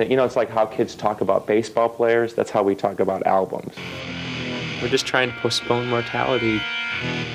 [0.00, 2.32] That you know, it's like how kids talk about baseball players.
[2.32, 3.74] That's how we talk about albums.
[4.80, 6.58] We're just trying to postpone mortality.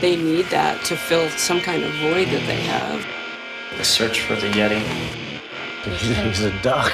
[0.02, 3.06] They need that to fill some kind of void that they have.
[3.78, 4.80] The search for the Yeti.
[6.24, 6.92] He's a duck.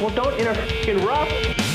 [0.00, 1.65] Well, don't interrupt.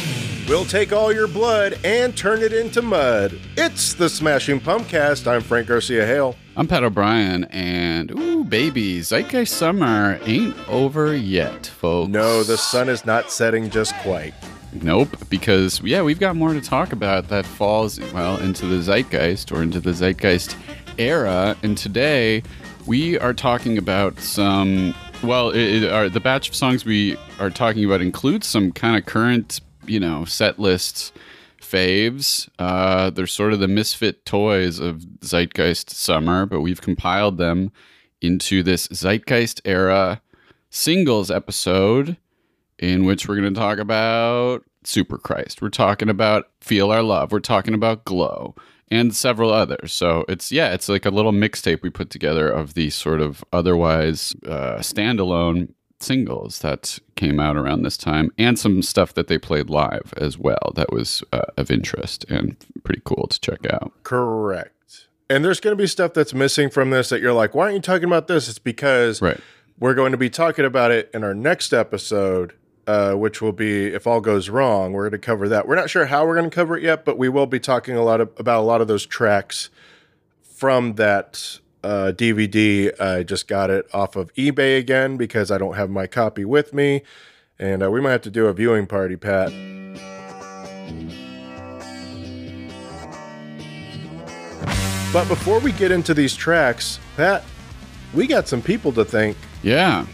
[0.51, 3.39] We'll take all your blood and turn it into mud.
[3.55, 5.25] It's the Smashing Pumpkast.
[5.25, 6.35] I'm Frank Garcia Hale.
[6.57, 12.09] I'm Pat O'Brien, and ooh, baby, Zeitgeist Summer ain't over yet, folks.
[12.09, 14.33] No, the sun is not setting just quite.
[14.73, 19.53] Nope, because yeah, we've got more to talk about that falls well into the Zeitgeist
[19.53, 20.57] or into the Zeitgeist
[20.97, 21.55] era.
[21.63, 22.43] And today
[22.85, 24.93] we are talking about some.
[25.23, 28.97] Well, it, it, our, the batch of songs we are talking about includes some kind
[28.97, 31.11] of current, you know, set list
[31.61, 32.49] faves.
[32.57, 37.71] Uh, they're sort of the misfit toys of Zeitgeist Summer, but we've compiled them
[38.21, 40.21] into this Zeitgeist era
[40.69, 42.15] singles episode
[42.79, 45.61] in which we're going to talk about Super Christ.
[45.61, 47.31] We're talking about Feel Our Love.
[47.31, 48.55] We're talking about Glow
[48.89, 49.91] and several others.
[49.91, 53.43] So it's, yeah, it's like a little mixtape we put together of the sort of
[53.51, 55.73] otherwise uh, standalone
[56.03, 60.37] singles that came out around this time and some stuff that they played live as
[60.37, 63.91] well that was uh, of interest and pretty cool to check out.
[64.03, 65.07] Correct.
[65.29, 67.75] And there's going to be stuff that's missing from this that you're like, why aren't
[67.75, 68.49] you talking about this?
[68.49, 69.39] It's because Right.
[69.79, 72.53] we're going to be talking about it in our next episode,
[72.85, 74.91] uh, which will be if all goes wrong.
[74.91, 75.67] We're going to cover that.
[75.67, 77.95] We're not sure how we're going to cover it yet, but we will be talking
[77.95, 79.69] a lot of, about a lot of those tracks
[80.43, 82.99] from that uh, DVD.
[82.99, 86.73] I just got it off of eBay again because I don't have my copy with
[86.73, 87.03] me,
[87.59, 89.51] and uh, we might have to do a viewing party, Pat.
[95.13, 97.43] But before we get into these tracks, Pat,
[98.13, 99.35] we got some people to thank.
[99.61, 100.05] Yeah,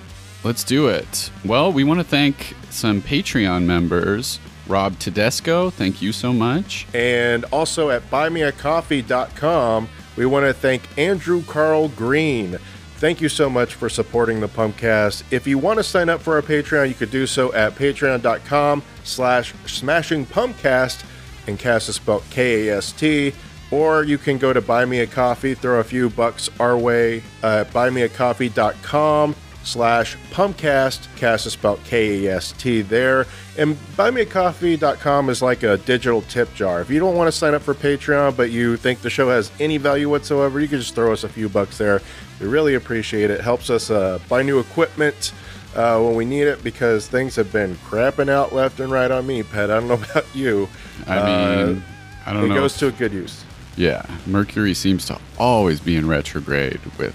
[0.43, 1.29] let's do it.
[1.45, 4.39] Well, we want to thank some Patreon members.
[4.67, 6.87] Rob Tedesco, thank you so much.
[6.93, 12.57] And also at buymeacoffee.com, we want to thank Andrew Carl Green.
[12.97, 15.23] Thank you so much for supporting the Pumpkast.
[15.31, 18.81] If you want to sign up for our Patreon, you could do so at patreon.com
[19.03, 21.05] slash smashing pumpkast
[21.45, 23.33] and cast is spelled K-A-S-T.
[23.69, 27.21] Or you can go to Buy Me a Coffee, throw a few bucks our way
[27.43, 29.35] at buymeacoffee.com
[29.67, 31.07] slash pumpkast.
[31.17, 33.25] Cast is spelled K-E-S-T there.
[33.57, 36.81] And buymeacoffee.com is like a digital tip jar.
[36.81, 39.51] If you don't want to sign up for Patreon, but you think the show has
[39.59, 42.01] any value whatsoever, you can just throw us a few bucks there.
[42.39, 43.41] We really appreciate it.
[43.41, 45.33] Helps us uh, buy new equipment
[45.75, 49.25] uh, when we need it because things have been crapping out left and right on
[49.27, 49.69] me, Pat.
[49.71, 50.69] I don't know about you.
[51.07, 51.25] I Uh,
[51.67, 51.83] mean,
[52.25, 52.55] I don't it know.
[52.55, 53.43] It goes if- to a good use.
[53.75, 57.13] yeah, Mercury seems to always be in retrograde with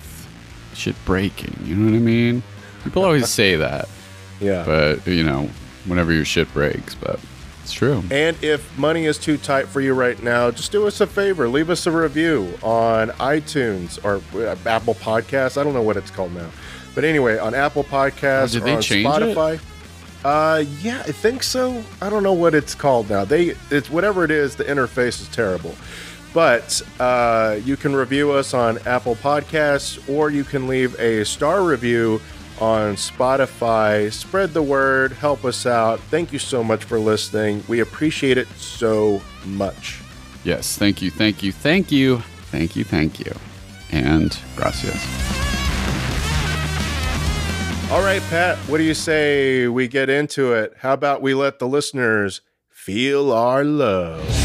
[0.75, 1.57] shit breaking.
[1.65, 2.43] You know what I mean?
[2.85, 3.89] People always say that,
[4.41, 4.65] Yeah.
[4.67, 5.49] but you know,
[5.87, 7.21] whenever your shit breaks, but
[7.63, 8.03] it's true.
[8.11, 11.49] And if money is too tight for you right now, just do us a favor.
[11.49, 15.57] Leave us a review on iTunes or uh, Apple Podcasts.
[15.57, 16.51] I don't know what it's called now.
[16.95, 19.61] But anyway, on Apple Podcasts Oh, or on change it?
[20.25, 21.83] Uh yeah, I think so.
[22.01, 23.25] I don't know what it's called now.
[23.25, 25.75] They it's whatever it is, the interface is terrible.
[26.35, 31.63] But uh, you can review us on Apple Podcasts or you can leave a star
[31.63, 32.21] review
[32.61, 34.11] on Spotify.
[34.13, 36.01] Spread the word, help us out.
[36.01, 37.63] Thank you so much for listening.
[37.69, 40.01] We appreciate it so much.
[40.45, 42.19] Yes, thank you, thank you, thank you,
[42.51, 43.33] thank you, thank you,
[43.91, 45.01] and gracias.
[47.93, 50.75] All right, Pat, what do you say we get into it?
[50.79, 52.41] How about we let the listeners
[52.71, 54.42] feel our love?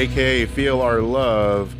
[0.00, 1.74] Aka Feel Our Love,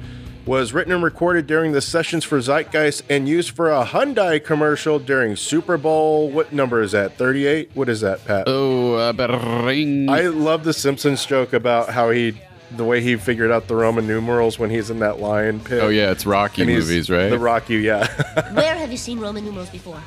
[0.45, 4.99] was written and recorded during the sessions for Zeitgeist and used for a Hyundai commercial
[4.99, 6.29] during Super Bowl.
[6.29, 7.17] What number is that?
[7.17, 7.71] 38?
[7.73, 8.45] What is that, Pat?
[8.47, 10.11] Oh, uh, bring.
[10.11, 12.35] I love the Simpsons joke about how he,
[12.77, 15.83] the way he figured out the Roman numerals when he's in that lion pit.
[15.83, 17.31] oh yeah, it's Rocky movies, right?
[17.31, 18.07] The Rocky, yeah.
[18.53, 20.03] Where have you seen Roman numerals before?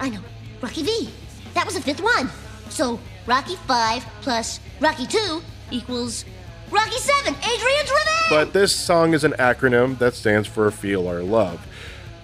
[0.00, 0.20] I know.
[0.60, 1.08] Rocky V.
[1.54, 2.28] That was the fifth one.
[2.68, 5.40] So Rocky 5 plus Rocky 2
[5.70, 6.24] equals
[6.70, 8.30] Rocky 7, Adrian's Revenge!
[8.30, 11.66] But this song is an acronym that stands for Feel Our Love.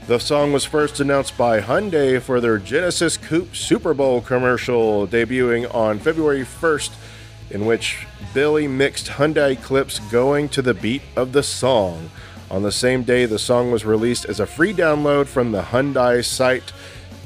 [0.06, 5.72] The song was first announced by Hyundai for their Genesis Coupe Super Bowl commercial, debuting
[5.74, 6.92] on February 1st,
[7.50, 12.10] in which Billy mixed Hyundai clips going to the beat of the song.
[12.48, 16.24] On the same day, the song was released as a free download from the Hyundai
[16.24, 16.72] site.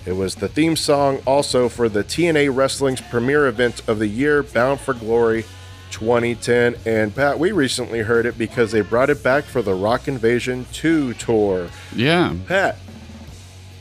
[0.07, 4.43] It was the theme song also for the TNA Wrestling's premier event of the year,
[4.43, 5.45] Bound for Glory
[5.91, 6.77] 2010.
[6.87, 10.67] And Pat, we recently heard it because they brought it back for the Rock Invasion
[10.73, 11.69] 2 tour.
[11.95, 12.35] Yeah.
[12.47, 12.79] Pat,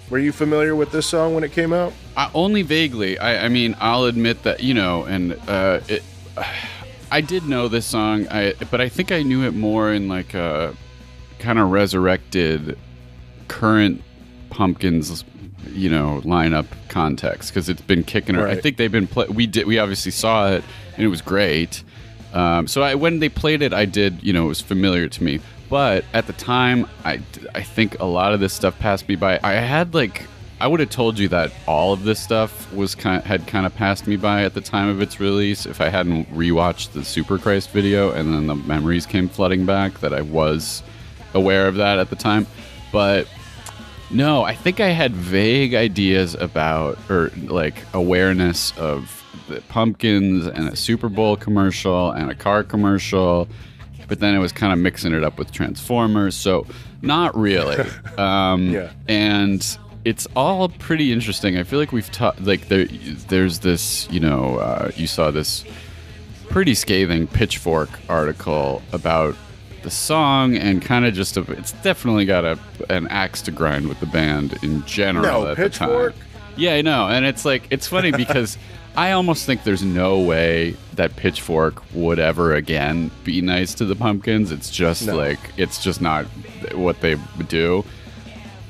[0.10, 1.94] were you familiar with this song when it came out?
[2.18, 3.18] I, only vaguely.
[3.20, 6.04] I, I mean, I'll admit that you know, and uh, it,
[7.12, 8.28] I did know this song.
[8.30, 10.76] I but I think I knew it more in like a
[11.40, 12.78] kind of resurrected
[13.48, 14.04] current
[14.52, 15.24] pumpkins
[15.72, 18.48] you know lineup context because it's been kicking her.
[18.48, 20.64] I think they've been play- we did we obviously saw it
[20.96, 21.84] and it was great.
[22.34, 25.24] Um, so I, when they played it, I did you know it was familiar to
[25.24, 25.40] me.
[25.70, 27.22] But at the time, I
[27.54, 29.40] I think a lot of this stuff passed me by.
[29.44, 30.24] I had like
[30.62, 33.74] I would have told you that all of this stuff was kind had kind of
[33.76, 37.38] passed me by at the time of its release if I hadn't rewatched the Super
[37.38, 40.84] Christ video and then the memories came flooding back that I was
[41.34, 42.46] aware of that at the time.
[42.92, 43.28] But
[44.12, 49.19] no, I think I had vague ideas about or like awareness of
[49.70, 53.48] pumpkins and a Super Bowl commercial and a car commercial,
[54.08, 56.36] but then it was kind of mixing it up with Transformers.
[56.36, 56.66] So
[57.02, 57.78] not really.
[58.18, 58.92] Um, Yeah.
[59.08, 61.58] And it's all pretty interesting.
[61.58, 62.86] I feel like we've taught like there,
[63.28, 65.64] there's this you know uh, you saw this
[66.50, 69.36] pretty scathing pitchfork article about
[69.84, 72.58] the song and kind of just a, it's definitely got a
[72.90, 76.14] an axe to grind with the band in general No, at the Pitchfork?
[76.16, 76.26] time.
[76.58, 78.58] Yeah, I know, and it's like it's funny because
[79.00, 83.96] I almost think there's no way that Pitchfork would ever again be nice to the
[83.96, 84.52] Pumpkins.
[84.52, 85.16] It's just No.
[85.16, 86.26] like it's just not
[86.74, 87.16] what they
[87.48, 87.86] do.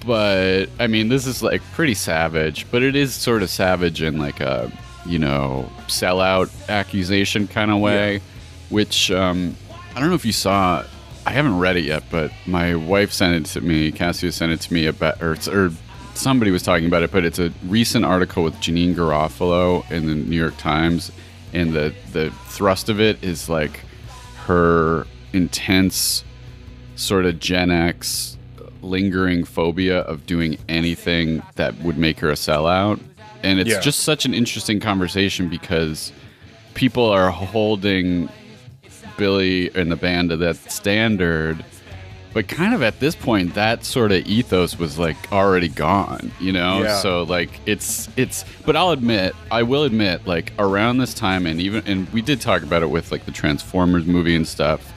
[0.05, 4.19] But I mean, this is like pretty savage, but it is sort of savage in
[4.19, 4.71] like a
[5.03, 8.21] you know sellout accusation kind of way,
[8.69, 9.55] which um,
[9.95, 10.83] I don't know if you saw.
[11.25, 13.91] I haven't read it yet, but my wife sent it to me.
[13.91, 15.71] Cassia sent it to me about, or, or
[16.19, 17.12] somebody was talking about it.
[17.12, 21.12] But it's a recent article with Janeane Garofalo in the New York Times,
[21.54, 23.80] and the the thrust of it is like
[24.45, 26.24] her intense
[26.95, 28.38] sort of Gen X
[28.81, 33.00] lingering phobia of doing anything that would make her a sellout.
[33.44, 33.80] And it's Yeah.
[33.80, 36.12] just such an interesting conversation because
[36.74, 38.30] people are holding
[39.18, 41.63] Billy and the band to that standard.
[42.31, 46.51] But kind of at this point, that sort of ethos was like already gone, you
[46.51, 46.83] know.
[46.83, 46.99] Yeah.
[46.99, 48.45] So like it's it's.
[48.65, 52.39] But I'll admit, I will admit, like around this time, and even and we did
[52.39, 54.93] talk about it with like the Transformers movie and stuff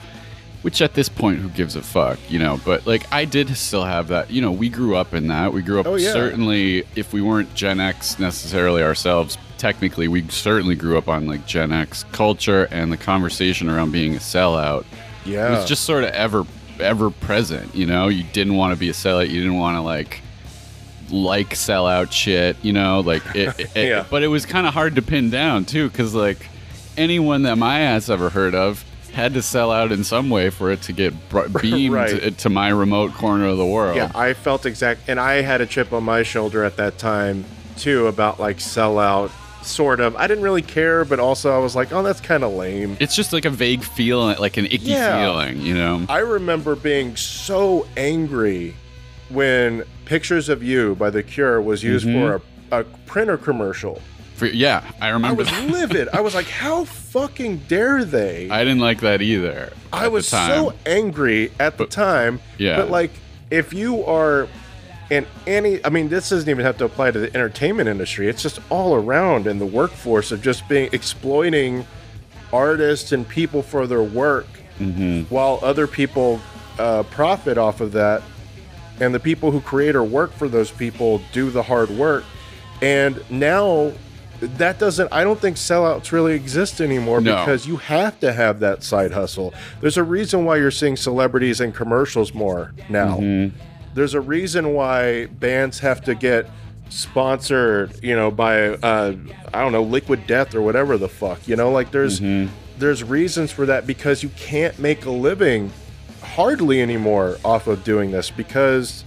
[0.61, 3.83] which at this point who gives a fuck you know but like i did still
[3.83, 6.13] have that you know we grew up in that we grew up Oh, yeah.
[6.13, 11.45] certainly if we weren't gen x necessarily ourselves technically we certainly grew up on like
[11.45, 14.85] gen x culture and the conversation around being a sellout
[15.25, 15.47] Yeah.
[15.47, 16.45] it was just sort of ever
[16.79, 19.81] ever present you know you didn't want to be a sellout you didn't want to
[19.81, 20.21] like
[21.09, 24.05] like sellout shit you know like it, it- Yeah.
[24.09, 26.47] but it was kind of hard to pin down too because like
[26.97, 30.71] anyone that my ass ever heard of had to sell out in some way for
[30.71, 32.09] it to get br- beamed Right.
[32.09, 35.61] to, to my remote corner of the world Yeah, I felt exact, and I had
[35.61, 37.45] a chip on my shoulder at that time
[37.77, 39.29] too about like sellout,
[39.65, 40.15] sort of.
[40.15, 42.97] I didn't really care, but also I was like, oh, that's kind of lame.
[42.99, 45.23] it's just like a vague feeling like an icky Yeah.
[45.23, 48.75] feeling you know I remember being so angry
[49.29, 52.19] when "Pictures of You" by The Cure was used mm-hmm.
[52.19, 52.41] for
[52.75, 54.01] a, a printer commercial.
[54.35, 55.27] For, yeah i remember.
[55.27, 55.69] I was that.
[55.69, 56.09] livid.
[56.09, 58.49] I was like, how fucking dare they?
[58.49, 62.39] i didn't like that either I was so angry at the But- time.
[62.57, 62.77] yeah.
[62.77, 63.11] But like,
[63.51, 64.47] if you are
[65.09, 68.27] in any, I mean, this doesn't even have to apply to the entertainment industry.
[68.27, 71.85] It's just all around in the workforce of just being exploiting
[72.51, 74.47] artists and people for their work,
[74.79, 75.31] Mm-hmm.
[75.33, 76.41] while other people
[76.79, 78.23] uh, profit off of that,
[78.99, 82.23] and the people who create or work for those people do the hard work.
[82.81, 83.91] And now.
[84.57, 85.07] That doesn't.
[85.13, 87.37] I don't think sellouts really exist anymore No.
[87.37, 89.53] because you have to have that side hustle.
[89.79, 93.19] There's a reason why you're seeing celebrities in commercials more now.
[93.19, 93.55] Mm-hmm.
[93.93, 96.49] There's a reason why bands have to get
[96.89, 99.15] sponsored, you know, by uh,
[99.53, 101.47] I don't know, Liquid Death or whatever the fuck.
[101.47, 102.51] You know, like there's Mm-hmm.
[102.79, 105.71] there's reasons for that because you can't make a living
[106.21, 109.03] hardly anymore off of doing this because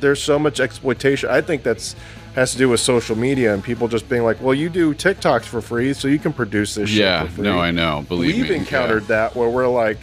[0.00, 1.28] there's so much exploitation.
[1.30, 1.96] I think that's
[2.34, 5.44] has to do with social media and people just being like, "Well, you do TikToks
[5.44, 8.04] for free, so you can produce this shit Yeah, for free." no, I know.
[8.08, 8.56] Believe We've me.
[8.56, 9.98] encountered that where we're like,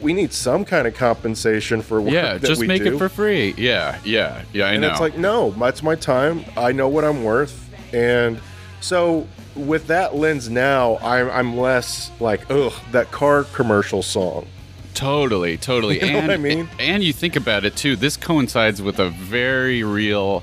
[0.00, 2.94] we need some kind of compensation for work Yeah, yeah just make do.
[2.94, 3.54] it for free.
[3.56, 4.66] Yeah, yeah, yeah.
[4.66, 4.90] I and know.
[4.90, 6.44] it's like, no, that's my time.
[6.56, 8.38] I know what I'm worth, and
[8.80, 14.46] so with that lens now, I'm I'm less like, ugh, that car commercial song.
[14.94, 16.00] Totally, totally.
[16.00, 16.68] You know and what I mean?
[16.78, 17.96] and you think about it too.
[17.96, 20.42] This coincides with a very real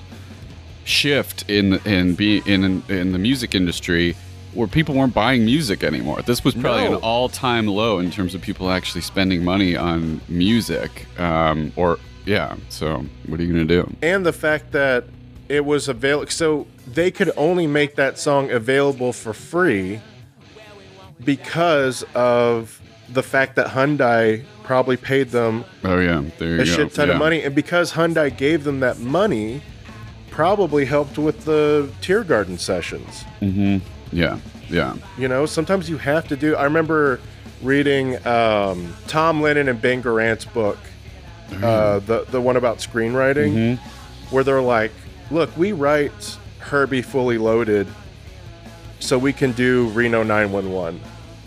[0.85, 4.15] shift in in be in in the music industry
[4.53, 6.21] where people weren't buying music anymore.
[6.21, 6.95] This was probably No.
[6.97, 11.07] an all-time low in terms of people actually spending money on music.
[11.19, 12.55] Um, or yeah.
[12.69, 13.91] So what are you gonna do?
[14.01, 15.05] and the fact that
[15.49, 19.99] it was available so they could only make that song available for free
[21.23, 26.63] because of the fact that Hyundai probably paid them Oh yeah, there you a go.
[26.65, 27.13] shit ton Yeah.
[27.15, 29.61] of money and because Hyundai gave them that money
[30.31, 33.23] probably helped with the Teargarden sessions
[34.13, 34.39] Yeah,
[34.69, 34.95] yeah.
[35.17, 37.19] you know sometimes you have to do i remember
[37.61, 40.77] reading um, tom lennon and ben garant's book
[41.61, 43.77] uh, the, the one about screenwriting
[44.31, 44.91] where they're like
[45.31, 47.87] look we write herbie fully loaded
[48.99, 50.99] so we can do reno 911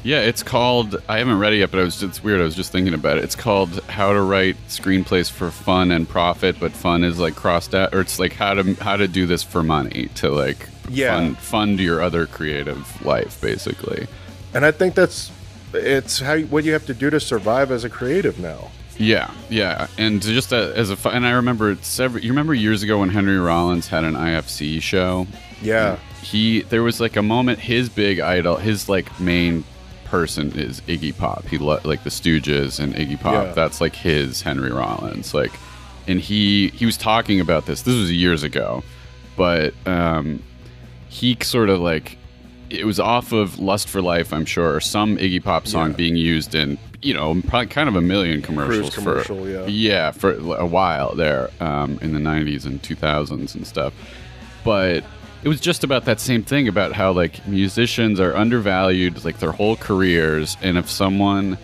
[0.02, 1.02] Yeah, it's called.
[1.08, 2.02] I haven't read it yet, but I was.
[2.02, 2.40] It's weird.
[2.40, 3.24] I was just thinking about it.
[3.24, 7.74] It's called "How to Write Screenplays for Fun and Profit," but fun is like crossed
[7.74, 11.14] out, or it's like how to how to do this for money to like Yeah.
[11.16, 14.06] fund, fund your other creative life, basically.
[14.54, 15.32] and i think that's
[15.74, 19.88] it's how what you have to do to survive as a creative now Yeah, yeah,
[19.98, 22.22] and just a, as a and I remember several.
[22.22, 25.26] You remember years ago when Henry Rollins had an IFC show?
[25.60, 29.64] yeah he there was like a moment his big idol his like main
[30.06, 33.52] person is iggy pop he lo- like the stooges and iggy pop Yeah.
[33.52, 35.52] that's like his henry rollins like
[36.08, 38.82] and he he was talking about this this was years ago
[39.36, 40.42] but um
[41.08, 42.16] he sort of like
[42.70, 45.96] it was off of lust for life i'm sure or some iggy pop song Yeah.
[45.96, 49.66] being used in you know probably kind of a million commercials commercial, for yeah.
[49.66, 53.92] yeah for a while there um, in the 90s and 2000s and stuff
[54.64, 55.04] but
[55.42, 59.52] it was just about that same thing about how like musicians are undervalued like their
[59.52, 61.56] whole careers and if someone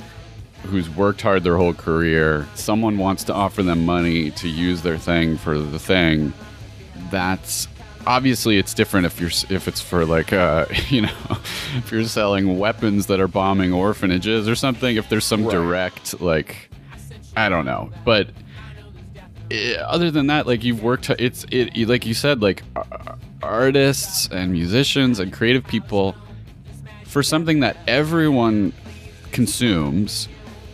[0.65, 4.99] who's worked hard their whole career someone wants to offer them money to use their
[4.99, 6.33] thing for the thing
[7.11, 7.67] that's
[8.07, 11.11] obviously it's different if you're if it's for like uh you know
[11.77, 15.53] if you're selling weapons that are bombing orphanages or something if there's some Right.
[15.53, 16.69] direct like
[17.37, 18.29] i don't know but
[19.53, 22.63] eh, other than that like you've worked it's it like you said like
[23.43, 26.15] artists and musicians and creative people
[27.05, 28.73] for something that everyone
[29.33, 30.29] consumes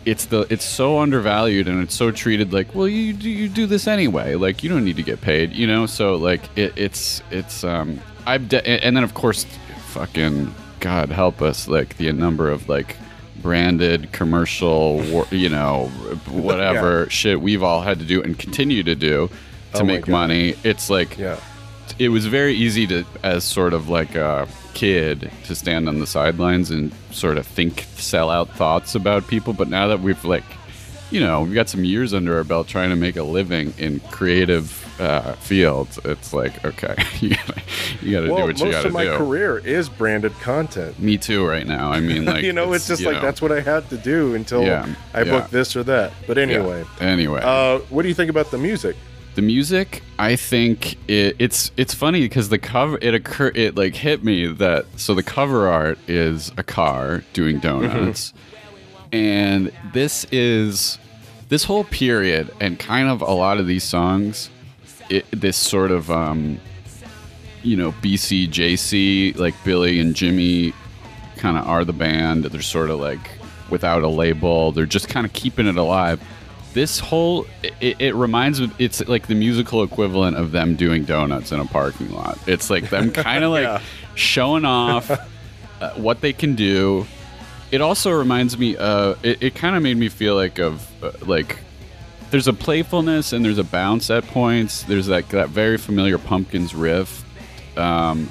[0.05, 3.65] it's the it's so undervalued and it's so treated like well you do you do
[3.65, 5.85] this anyway like you don't need to get paid you know?
[5.85, 9.45] So like it, it's it's um i've de- and then of course
[9.87, 12.95] fucking god help us like the number of like
[13.41, 15.87] branded commercial war, you know
[16.29, 19.29] whatever shit we've all had to do and continue to do
[19.73, 20.55] to Oh make money.
[20.63, 21.39] It's like yeah.
[21.99, 26.07] it was very easy to as sort of like a kid to stand on the
[26.07, 29.53] sidelines and sort of think sell out thoughts about people.
[29.53, 30.43] But now that we've like
[31.11, 33.99] you know we've got some years under our belt trying to make a living in
[34.11, 35.97] creative uh, fields.
[36.03, 37.61] It's like okay you gotta,
[38.01, 39.17] you gotta do well what you most gotta of my do.
[39.17, 40.99] career is branded content.
[40.99, 41.91] Me too right now.
[41.91, 44.35] I mean like you know it's, just like know, that's what i had to do
[44.35, 45.31] until Yeah, i yeah.
[45.31, 46.11] booked this or that.
[46.27, 46.43] But yeah.
[46.43, 46.83] anyway.
[46.99, 47.41] Anyway.
[47.43, 48.95] Uh, what do you think about the music?
[49.35, 53.95] The music i think it, it's it's funny because the cover it occur it like
[53.95, 58.33] hit me that so the cover art is a car doing donuts
[59.11, 60.97] and this is
[61.49, 64.49] this whole period and kind of a lot of these songs
[65.09, 66.59] it, this sort of um
[67.63, 70.73] you know bcjc like billy and jimmy
[71.37, 72.43] kind of are the band.
[72.43, 73.31] They're sort of like
[73.69, 74.73] without a label.
[74.73, 76.21] They're just kind of keeping it alive.
[76.73, 77.45] This whole
[77.79, 81.65] it, it reminds me it's like the musical equivalent of them doing donuts in a
[81.65, 82.37] parking lot.
[82.45, 83.81] It's like them kind of like Yeah.
[84.15, 87.07] showing off uh, what they can do
[87.71, 91.11] it also reminds me uh it, it kind of made me feel like of uh,
[91.25, 91.59] like
[92.31, 94.83] there's a playfulness and there's a bounce at points.
[94.83, 97.23] There's that that very familiar pumpkins riff.
[97.77, 98.29] Um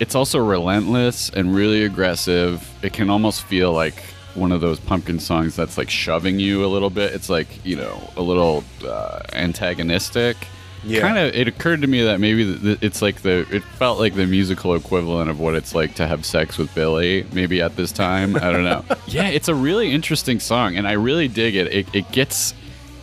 [0.00, 2.68] it's also relentless and really aggressive.
[2.82, 3.94] It can almost feel like
[4.34, 7.12] one of those pumpkin songs that's like shoving you a little bit.
[7.12, 10.36] It's like you know a little uh, antagonistic
[10.86, 11.00] Yeah.
[11.00, 13.98] kind of it occurred to me that maybe th- th- it's like the it felt
[13.98, 17.76] like the musical equivalent of what it's like to have sex with billy maybe at
[17.76, 21.54] this time i don't know yeah it's a really interesting song and i really dig
[21.56, 22.54] it it, it gets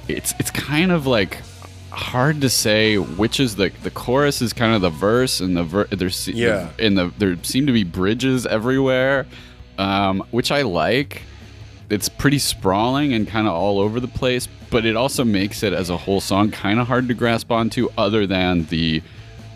[0.08, 1.38] it's it's kind of like
[1.90, 5.64] hard to say which is the the chorus is kind of the verse and the
[5.64, 6.70] ver- there's Yeah.
[6.80, 9.26] and the there seem to be bridges everywhere,
[9.78, 11.24] um, which I like.
[11.92, 15.74] It's pretty sprawling and kind of all over the place, but it also makes it
[15.74, 19.04] as a whole song kind of hard to grasp onto, other than the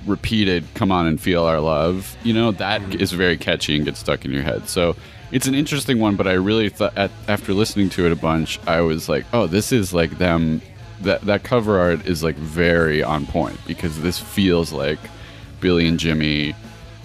[0.06, 4.00] repeated "Come on and feel our love." You know that is very catchy and gets
[4.00, 4.68] stuck in your head.
[4.68, 4.98] So
[5.32, 8.60] it's an interesting one, but I really thought at, after listening to it a bunch,
[8.68, 10.62] I was like, "Oh, this is like them."
[11.02, 15.00] That that cover art is like very on point because this feels like
[15.60, 16.56] Billy and Jimmy,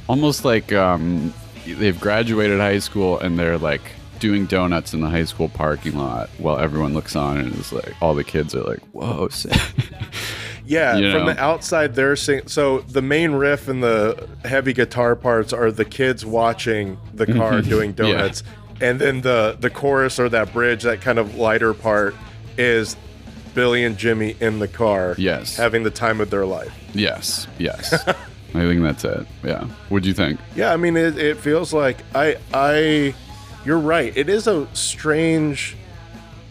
[0.09, 1.35] almost like um,
[1.67, 3.83] they've graduated high school and they're like
[4.21, 7.95] doing donuts in the high school parking lot while everyone looks on and is like
[8.01, 9.53] all the kids are like, "Whoa!" sick."
[10.65, 15.17] Yeah, You from the outside, they're sing- so the main riff and the heavy guitar
[15.17, 17.39] parts are the kids watching the mm-hmm.
[17.39, 18.13] car doing Yeah.
[18.13, 18.45] donuts,
[18.81, 22.15] and then the the chorus or that bridge, that kind of lighter part,
[22.57, 22.97] is
[23.55, 25.57] Billy and Jimmy in the car, Yes.
[25.57, 26.73] having the time of their life.
[26.95, 27.93] yes, yes.
[28.55, 29.27] I think that's it.
[29.45, 29.65] Yeah.
[29.91, 30.39] What do you think?
[30.57, 33.15] Yeah, I mean, it, it feels like I I,
[33.65, 34.17] you're right.
[34.17, 35.77] It is a strange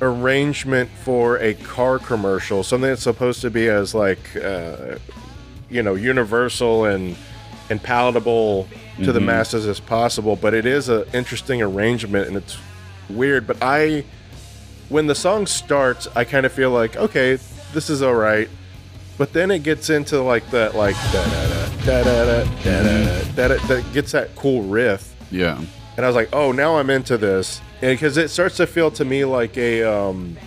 [0.01, 4.97] arrangement for a car commercial, something that's supposed to be as like, uh,
[5.69, 7.15] you know, universal and
[7.69, 8.67] and palatable
[9.03, 10.35] to the masses as possible.
[10.35, 12.57] But it is an interesting arrangement, and it's
[13.09, 13.45] weird.
[13.47, 14.03] But I,
[14.89, 17.37] when the song starts, I kind of feel like, okay,
[17.73, 18.49] this is all right.
[19.17, 22.43] But then it gets into like that, like da da da da da da
[23.35, 25.61] da da that gets that cool riff, Yeah.
[25.99, 29.03] And I was like, oh, now I'm into this, because it starts to feel to
[29.03, 30.37] me like a um,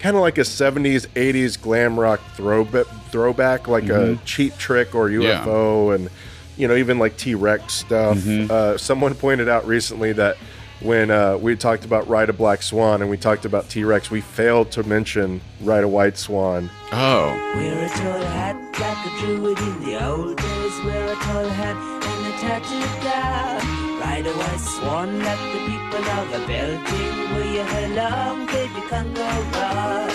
[0.00, 5.08] kind of like a '70s '80s glam rock throwback, throwback, like a Cheap Trick or
[5.08, 6.10] UFO, and
[6.58, 8.22] you know even like T Rex stuff.
[8.28, 10.36] Uh, someone pointed out recently that
[10.82, 14.10] when uh, we talked about Ride a Black Swan and we talked about T Rex,
[14.10, 16.68] we failed to mention Ride a White Swan.
[16.92, 17.28] Oh.
[17.56, 20.84] Wear a tall hat like a druid in the old days.
[20.84, 23.93] Wear a tall hat and a tattooed gown.
[24.04, 27.34] Ride a white swan like the people of the belting.
[27.34, 30.10] Wear your hair baby, can't go wrong.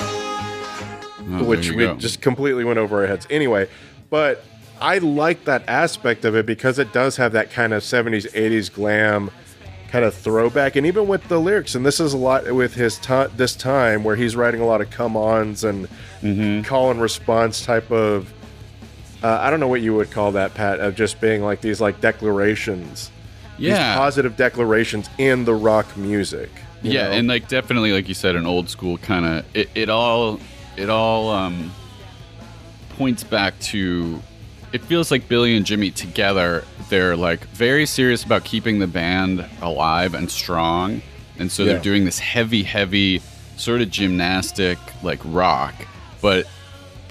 [1.32, 1.96] Oh, which we go.
[1.96, 3.68] just completely went over our heads anyway.
[4.10, 4.44] But
[4.82, 8.72] I like that aspect of it because it does have that kind of 70s, 80s
[8.74, 9.30] glam
[9.90, 10.76] kind of throwback.
[10.76, 14.04] And even with the lyrics, and this is a lot with his ti this time
[14.04, 15.88] where he's writing a lot of come ons and
[16.22, 16.64] Mm-hmm.
[16.64, 18.34] call and response type of.
[19.24, 21.80] Uh, I don't know what you would call that, Pat, of just being like these
[21.80, 23.19] like declarations, these
[23.60, 23.96] Yeah.
[23.96, 26.50] positive declarations in the rock music.
[26.82, 27.12] yeah, know?
[27.14, 29.46] and like definitely, like you said, an old school kind of.
[29.56, 30.40] It, it all,
[30.78, 31.72] it all um,
[32.92, 34.22] points back to.
[34.72, 36.64] It feels like Billy and Jimmy together.
[36.90, 41.02] They're like very serious about keeping the band alive and strong,
[41.40, 41.74] and so Yeah.
[41.74, 43.22] they're doing this heavy, heavy
[43.58, 45.74] sort of gymnastic like rock,
[46.22, 46.46] but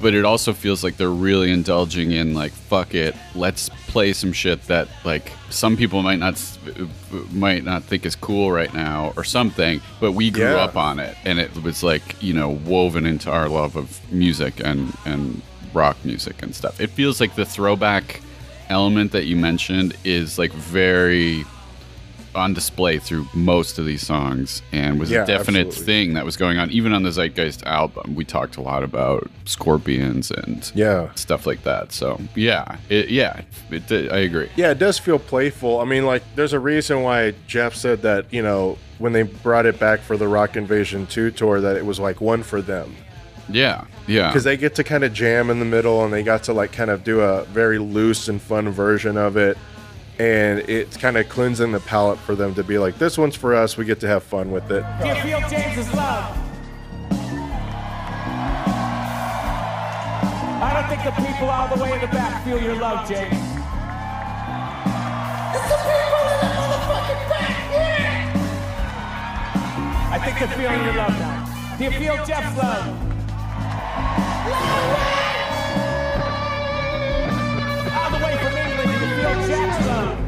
[0.01, 4.33] but it also feels like they're really indulging in like fuck it let's play some
[4.33, 6.41] shit that like some people might not
[7.33, 10.57] might not think is cool right now or something but we grew Yeah.
[10.65, 14.61] up on it and it was like you know woven into our love of music
[14.65, 15.41] and and
[15.75, 18.21] rock music and stuff it feels like the throwback
[18.69, 21.45] element that you mentioned is like very
[22.35, 25.85] on display through most of these songs and was Yeah, a definite absolutely.
[25.85, 29.29] thing that was going on even on the zeitgeist album we talked a lot about
[29.45, 31.13] scorpions and yeah.
[31.15, 35.81] stuff like that so yeah it, yeah it, i agree Yeah, it does feel playful.
[35.81, 39.67] I mean, like, there's a reason why Jeff said that, you know, when they brought
[39.67, 42.95] it back for the Rock Invasion 2 tour, that it was like one for them.
[43.49, 46.43] yeah yeah Because they get to kind of jam in the middle and they got
[46.45, 49.57] to, like, kind of do a very loose and fun version of it.
[50.19, 53.55] And it's kind of cleansing the palate for them to be like, this one's for
[53.55, 53.77] us.
[53.77, 54.85] We get to have fun with it.
[55.01, 56.37] Do you feel James's love?
[60.61, 63.33] I don't think the people all the way in the back feel your love, James.
[65.55, 68.33] It's the people in the motherfucking back, yeah!
[70.11, 71.77] I think they're feeling your love now.
[71.79, 72.89] Do you feel Jeff's love?
[74.51, 75.28] All
[79.29, 80.19] England, do you feel Jack's love?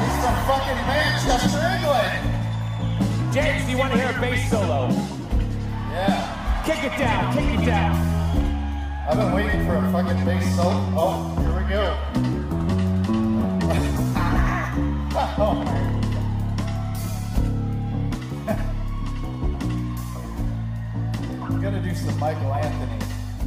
[0.00, 2.22] He's from fucking Manchester, England.
[3.32, 4.80] James, do you want to hear a bass solo?
[5.90, 6.62] Yeah.
[6.66, 7.94] Kick it down, kick it down.
[9.08, 10.72] I've been waiting for a fucking bass solo.
[10.96, 11.96] Oh, here we go.
[15.36, 15.64] oh.
[21.44, 23.03] I'm gonna do some Michael Anthony.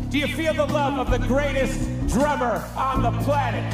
[0.09, 3.73] Do you feel the love of the greatest drummer on the planet?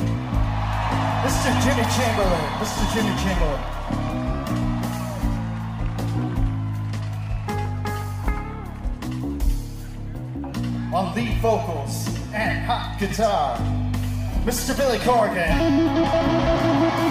[1.24, 1.54] Mr.
[1.63, 2.46] Jimmy Chamberlin.
[2.60, 2.84] Mr.
[2.93, 3.62] Jimmy Chamberlin.
[10.93, 13.58] on lead vocals and hot guitar,
[14.46, 14.78] Mr.
[14.78, 17.02] Billy Corgan.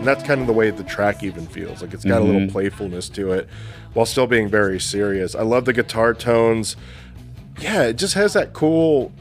[0.00, 1.82] And that's kind of the way the track even feels.
[1.82, 2.50] Like it's got a little Mhm.
[2.52, 3.46] playfulness to it
[3.92, 5.34] while still being very serious.
[5.34, 6.74] I love the guitar tones.
[7.60, 9.12] Yeah, it just has that cool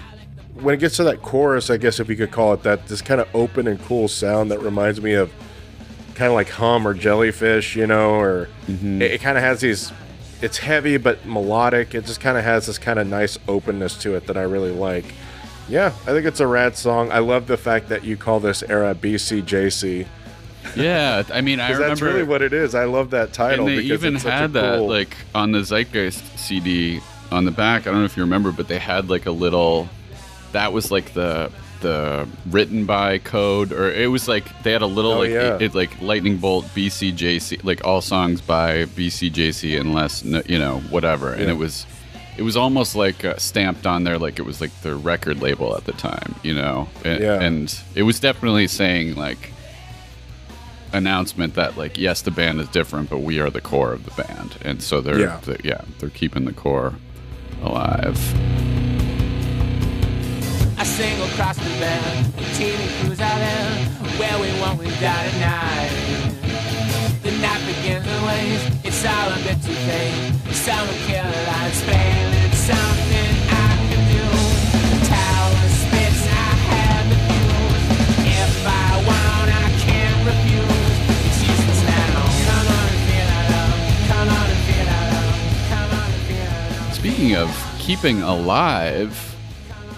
[0.62, 3.02] when it gets to that chorus, I guess if you could call it that, this
[3.02, 5.32] kind of open and cool sound that reminds me of
[6.16, 9.92] kind of like hum or jellyfish, you know, or it, it kind of has these
[10.42, 11.94] it's heavy but melodic.
[11.94, 14.72] It just kind of has this kind of nice openness to it that I really
[14.72, 15.06] like.
[15.68, 17.12] Yeah, I think it's a rad song.
[17.12, 20.06] I love the fact that you call this era BCJC.
[20.76, 22.76] Yeah, I mean, I remember that's really what it is.
[22.76, 23.68] I love that title.
[23.68, 27.00] and they because even it's such a had that cool- like on the Zeitgeist CD
[27.32, 27.82] on the back.
[27.88, 29.88] I don't know if you remember, but they had like a little.
[30.52, 31.52] That was like the
[31.82, 35.56] the written by code, or it was like they had a little Oh, like yeah.
[35.56, 41.32] it, it, like lightning bolt BCJC, like all songs by BCJC, unless you know whatever,
[41.34, 41.86] and it was.
[42.38, 45.76] It was almost like uh, stamped on there, like it was like the record label
[45.76, 46.88] at the time, you know.
[47.04, 47.42] And, Yeah.
[47.42, 49.52] and it was definitely saying like
[50.94, 54.24] announcement that like yes the band is different but we are the core of the
[54.24, 55.40] band and so they're Yeah.
[55.44, 56.94] they're- yeah they're keeping the core
[57.62, 58.18] alive
[60.78, 63.86] I sing across the band, the TV crews out there,
[64.18, 65.92] where we want without a night.
[67.22, 70.34] The night begins and waves, it's all a bit too vague.
[70.56, 73.19] Summer Caroline, Spain, it's something
[87.00, 89.36] speaking of keeping alive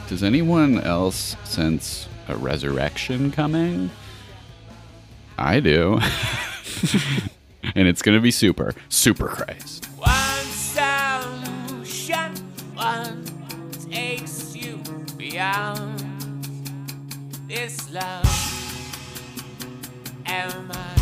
[0.07, 3.89] does anyone else sense a resurrection coming
[5.37, 5.99] i do
[7.75, 12.35] and it's gonna be super super christ One solution,
[12.75, 13.25] one
[13.89, 14.77] takes you
[15.17, 15.99] beyond
[17.47, 18.25] this love.
[20.25, 20.95] Am I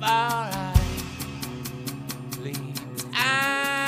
[0.00, 0.74] far I
[2.40, 2.80] lead?
[3.14, 3.85] I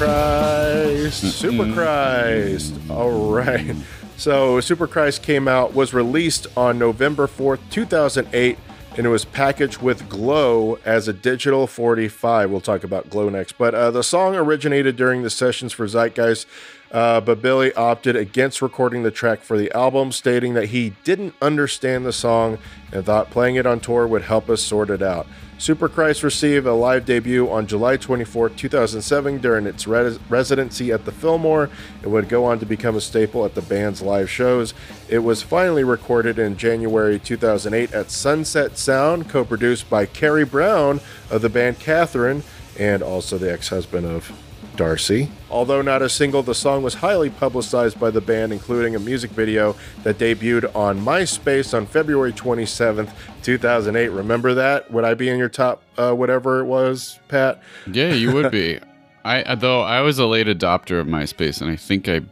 [0.00, 2.74] Christ, Super Christ.
[2.88, 3.76] All right.
[4.16, 8.56] So Super Christ came out, was released on November 4th, 2008,
[8.96, 12.50] and it was packaged with Glow as a digital 45.
[12.50, 13.58] We'll talk about Glow next.
[13.58, 16.46] But uh, the song originated during the sessions for Zeitgeist,
[16.90, 21.34] uh, but Billy opted against recording the track for the album, stating that he didn't
[21.42, 22.56] understand the song
[22.90, 25.26] and thought playing it on tour would help us sort it out.
[25.60, 31.04] Super Christ received a live debut on July 24, 2007, during its res- residency at
[31.04, 31.68] the Fillmore
[32.02, 34.72] and would go on to become a staple at the band's live shows.
[35.06, 40.98] It was finally recorded in January 2008 at Sunset Sound, co produced by Kerry Brown
[41.28, 42.42] of the band Catherine
[42.78, 44.32] and also the ex husband of
[44.80, 45.28] Darcy.
[45.50, 49.30] Although not a single, the song was highly publicized by the band, including a music
[49.30, 53.12] video that debuted on MySpace on February 27th,
[53.42, 54.08] 2008.
[54.08, 54.90] Remember that?
[54.90, 57.62] Would I be in your top, uh, whatever it was, Pat?
[57.92, 58.80] Yeah, you would be.
[59.24, 62.22] I though I was a late adopter of MySpace, and I think I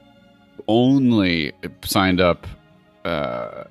[0.69, 1.53] only
[1.85, 2.47] signed up
[3.05, 3.65] uh,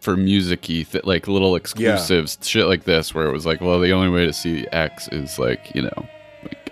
[0.00, 3.92] for musicy, th- like little exclusives, shit like this, where it was like, well, the
[3.92, 6.15] only way to see X is like, you know, like,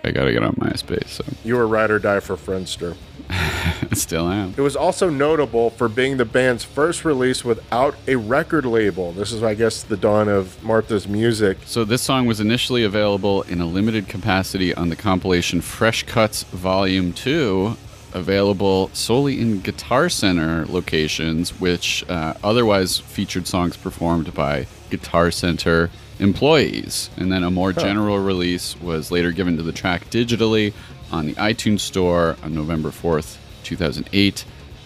[0.05, 1.07] I gotta get on MySpace.
[1.07, 2.95] So You were ride or die for Friendster.
[3.93, 4.53] still am.
[4.55, 9.13] It was also notable for being the band's first release without a record label.
[9.13, 11.57] This is, I guess, the dawn of Martha's music.
[11.65, 16.43] So this song was initially available in a limited capacity on the compilation Fresh Cuts
[16.43, 17.75] Volume 2,
[18.13, 25.89] available solely in Guitar Center locations, which uh, otherwise featured songs performed by Guitar Center
[26.19, 27.09] employees.
[27.17, 27.81] And then a more Huh.
[27.81, 30.73] general release was later given to the track digitally
[31.11, 34.45] on the iTunes Store on November 4th, 2008,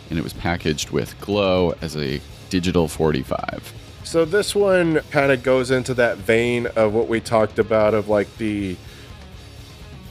[0.10, 3.74] and it was packaged with Glow as a digital 45.
[4.04, 8.10] So this one kind of goes into that vein of what we talked about of
[8.10, 8.76] like the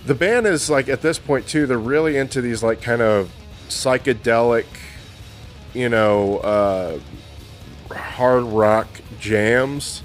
[0.06, 3.30] the band is like at this point too they're really into these like kind of
[3.68, 4.64] psychedelic
[5.74, 6.98] you know uh
[7.92, 8.86] hard rock
[9.20, 10.02] jams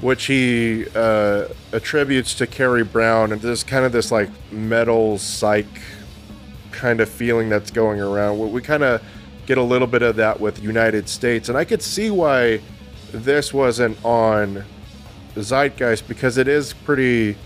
[0.00, 5.66] which he uh attributes to Kerry Brown and there's kind of this like metal psych
[6.72, 8.38] kind of feeling that's going around.
[8.40, 9.00] We, we kind of
[9.46, 12.60] get a little bit of that with United States, and I could see why
[13.12, 14.64] this wasn't on
[15.36, 17.36] Zeitgeist because it is pretty.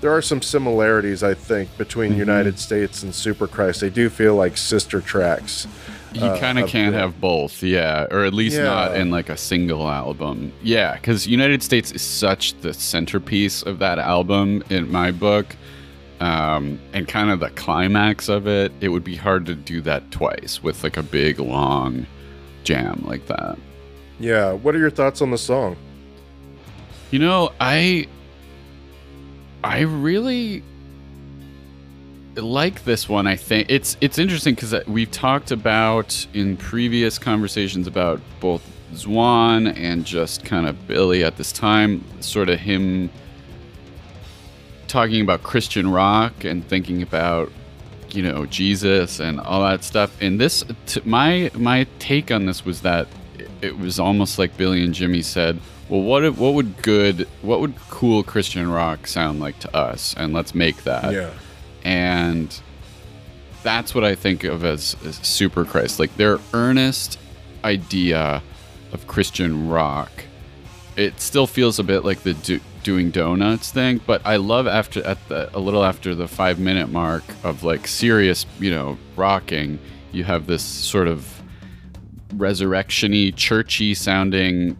[0.00, 2.20] There are some similarities, I think, between Mm-hmm.
[2.20, 3.80] United States and Superchrist.
[3.80, 5.66] They do feel like sister tracks.
[6.16, 9.36] You uh, kind of can't have both, yeah, or at least not in like a
[9.36, 10.52] single album.
[10.62, 15.54] Yeah, because United States is such the centerpiece of that album in my book,
[16.20, 18.72] um, and kind of the climax of it.
[18.80, 22.06] It would be hard to do that twice with like a big long
[22.64, 23.58] jam like that.
[24.18, 24.52] Yeah.
[24.52, 25.76] What are your thoughts on the song?
[27.10, 28.08] You know, I
[29.62, 30.62] I really
[32.36, 33.26] like this one.
[33.26, 38.62] I think it's it's interesting because uh, we've talked about in previous conversations about both
[38.94, 43.10] Zwan and just kind of Billy at this time, sort of him
[44.88, 47.50] talking about Christian rock and thinking about
[48.10, 50.16] you know Jesus and all that stuff.
[50.20, 54.56] And this, t- my my take on this was that it- it was almost like
[54.56, 59.06] Billy and Jimmy said, "Well, what if- what would good, what would cool Christian rock
[59.06, 60.14] sound like to us?
[60.16, 61.30] And let's make that." Yeah.
[61.86, 62.60] And
[63.62, 67.16] that's what I think of as, as Super Christ, like their earnest
[67.62, 68.42] idea
[68.92, 70.10] of Christian rock.
[70.96, 75.00] It still feels a bit like the do, doing donuts thing, but I love after
[75.04, 79.78] at the a little after the five minute mark of like serious, you know, rocking.
[80.10, 81.40] You have this sort of
[82.34, 84.76] resurrectiony, churchy sounding,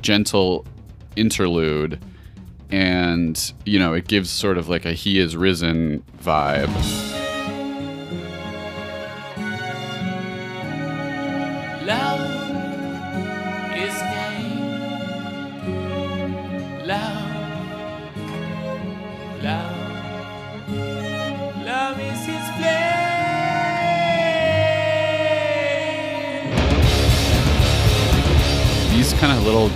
[0.00, 0.64] gentle
[1.16, 2.00] interlude,
[2.70, 6.68] and you know it gives sort of like a "He is risen" vibe.
[11.86, 12.20] Love
[13.76, 14.60] is game.
[16.86, 18.12] Love,
[19.42, 20.68] love,
[21.64, 23.06] love is his flame.
[28.96, 29.70] these kind of little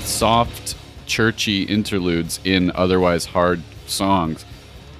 [0.00, 4.44] soft, churchy interludes in otherwise hard songs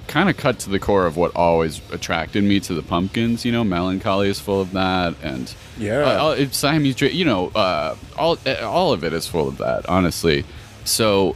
[0.07, 3.43] kind of cut to the core of what always attracted me to the Pumpkins.
[3.43, 5.99] You know, Melancholy is full of that, and Yeah.
[5.99, 9.87] uh, Siamese You know, uh, all uh, all of it is full of that.
[9.89, 10.45] Honestly,
[10.85, 11.35] so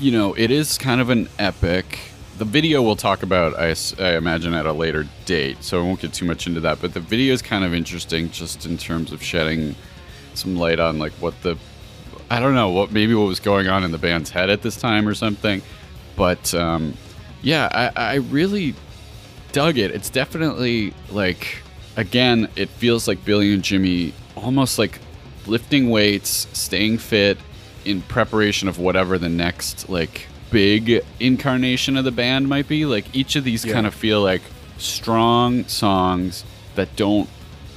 [0.00, 1.98] you know, it is kind of an epic.
[2.38, 3.74] The video we'll talk about, I
[4.16, 6.80] imagine, at a later date, so I won't get too much into that.
[6.80, 9.76] But the video is kind of interesting, just in terms of shedding
[10.34, 11.56] some light on like what the
[12.30, 14.76] I don't know what maybe what was going on in the band's head at this
[14.76, 15.62] time or something.
[16.16, 16.94] But um,
[17.42, 18.74] yeah, I, I really
[19.52, 19.90] dug it.
[19.90, 21.58] It's definitely like
[21.96, 25.00] again, it feels like Billy and Jimmy almost like
[25.46, 27.36] lifting weights, staying fit
[27.84, 32.84] in preparation of whatever the next like big incarnation of the band might be.
[32.86, 33.72] Like each of these Yeah.
[33.74, 34.42] kind of feel like
[34.78, 37.28] strong songs that don't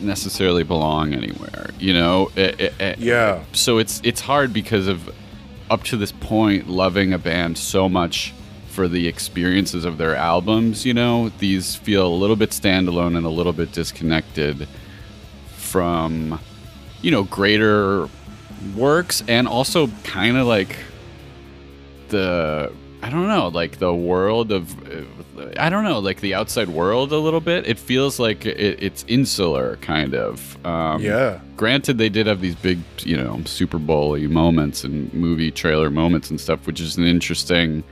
[0.03, 2.31] necessarily belong anywhere, you know?
[2.35, 3.39] It- it- it- Yeah.
[3.53, 5.09] So it's it's hard because of
[5.69, 8.33] up to this point loving a band so much
[8.69, 13.25] for the experiences of their albums, you know, these feel a little bit standalone and
[13.25, 14.67] a little bit disconnected
[15.57, 16.39] from
[17.01, 18.07] you know, greater
[18.77, 20.77] works and also kind of like
[22.09, 22.71] the
[23.03, 24.73] I don't know, like the world of
[25.57, 27.67] I don't know, like the outside world a little bit.
[27.67, 30.57] It feels like it, it's insular kind of.
[30.65, 31.39] Um, Yeah.
[31.57, 36.29] Granted, they did have these big, you know, Super Bowl moments and movie trailer moments
[36.29, 37.83] and stuff, which is an interesting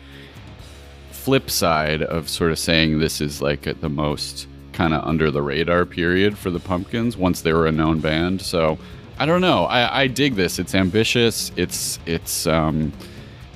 [1.11, 5.29] flip side of sort of saying this is like at the most kind of under
[5.29, 8.41] the radar period for the Pumpkins once they were a known band.
[8.41, 8.77] So
[9.19, 9.65] I don't know.
[9.65, 10.57] I, I dig this.
[10.57, 11.51] It's ambitious.
[11.57, 12.91] It's it's um,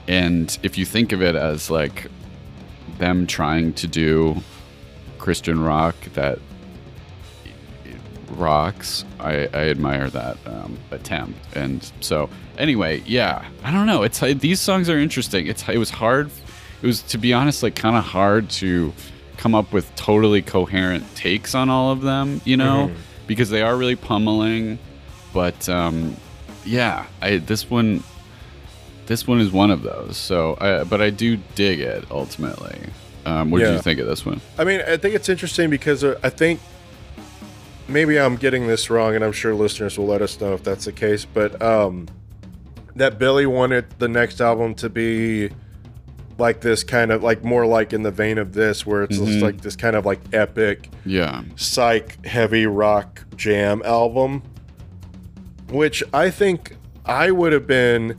[0.08, 2.08] and if you think of it as like
[2.98, 4.38] them trying to do
[5.18, 6.40] Christian rock that
[8.32, 11.38] rocks, I, I admire that um, attempt.
[11.56, 14.04] And so anyway, yeah, I don't know.
[14.04, 15.48] It's these songs are interesting.
[15.48, 16.30] It's it was hard.
[16.82, 18.94] It was to be honest, like kind of hard to
[19.38, 22.42] come up with totally coherent takes on all of them.
[22.46, 22.96] You know, Mhm.
[23.28, 24.80] because they are really pummeling.
[25.34, 26.16] But um,
[26.66, 28.04] yeah, I this one.
[29.08, 30.18] This one is one of those.
[30.18, 32.78] So, I, but I do dig it ultimately.
[33.26, 34.42] Um, what did you think of this one?
[34.58, 36.60] I mean, I think it's interesting because uh, I think
[37.88, 40.86] maybe I'm getting this wrong, and I'm sure listeners will let us know if that's
[40.86, 41.26] the case.
[41.26, 42.08] But um,
[42.96, 45.50] that Billy wanted the next album to be
[46.38, 49.32] like this kind of like more like in the vein of this, where it's just
[49.32, 49.42] Mhm.
[49.42, 51.44] like this kind of like epic, Yeah.
[51.56, 54.44] psych heavy rock jam album,
[55.70, 58.18] which I think I would have been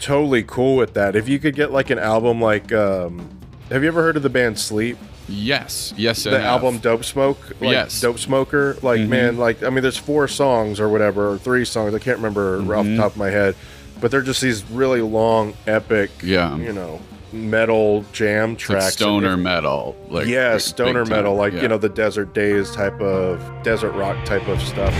[0.00, 3.28] totally cool with that if you could get like an album like um
[3.70, 4.98] have you ever heard of the band sleep
[5.32, 8.00] Yes, yes, the album Dope Smoke, like Yes.
[8.00, 8.76] Dope Smoker.
[8.82, 9.08] Like Mhm.
[9.08, 11.94] man, like I mean, there's four songs or whatever, or three songs.
[11.94, 12.96] I can't remember off the Mhm.
[12.96, 13.54] top of my head,
[14.00, 16.56] but they're just these really long, epic, Yeah.
[16.56, 16.98] you know,
[17.32, 18.94] metal jam It's like tracks.
[18.94, 19.94] stoner metal.
[20.08, 21.62] Like yeah, big- stoner big metal, like Yeah.
[21.62, 24.92] you know, the Desert Days type of desert rock type of stuff.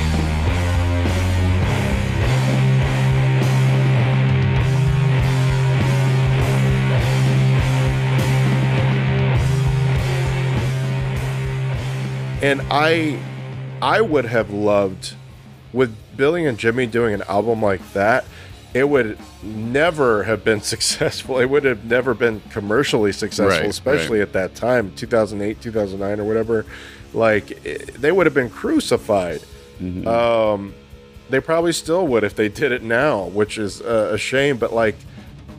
[12.42, 13.18] And I
[13.83, 15.14] I would have loved
[15.72, 18.24] with Billy and Jimmy doing an album like that,
[18.74, 21.38] it would never have been successful.
[21.38, 24.29] It would have never been commercially successful, Right, especially right.
[24.29, 26.66] at that time, 2008, 2009 or whatever.
[27.12, 29.40] Like it, they would have been crucified.
[29.81, 30.07] Mm-hmm.
[30.07, 30.74] Um
[31.31, 34.72] they probably still would if they did it now, which is uh, a shame, but
[34.72, 34.96] like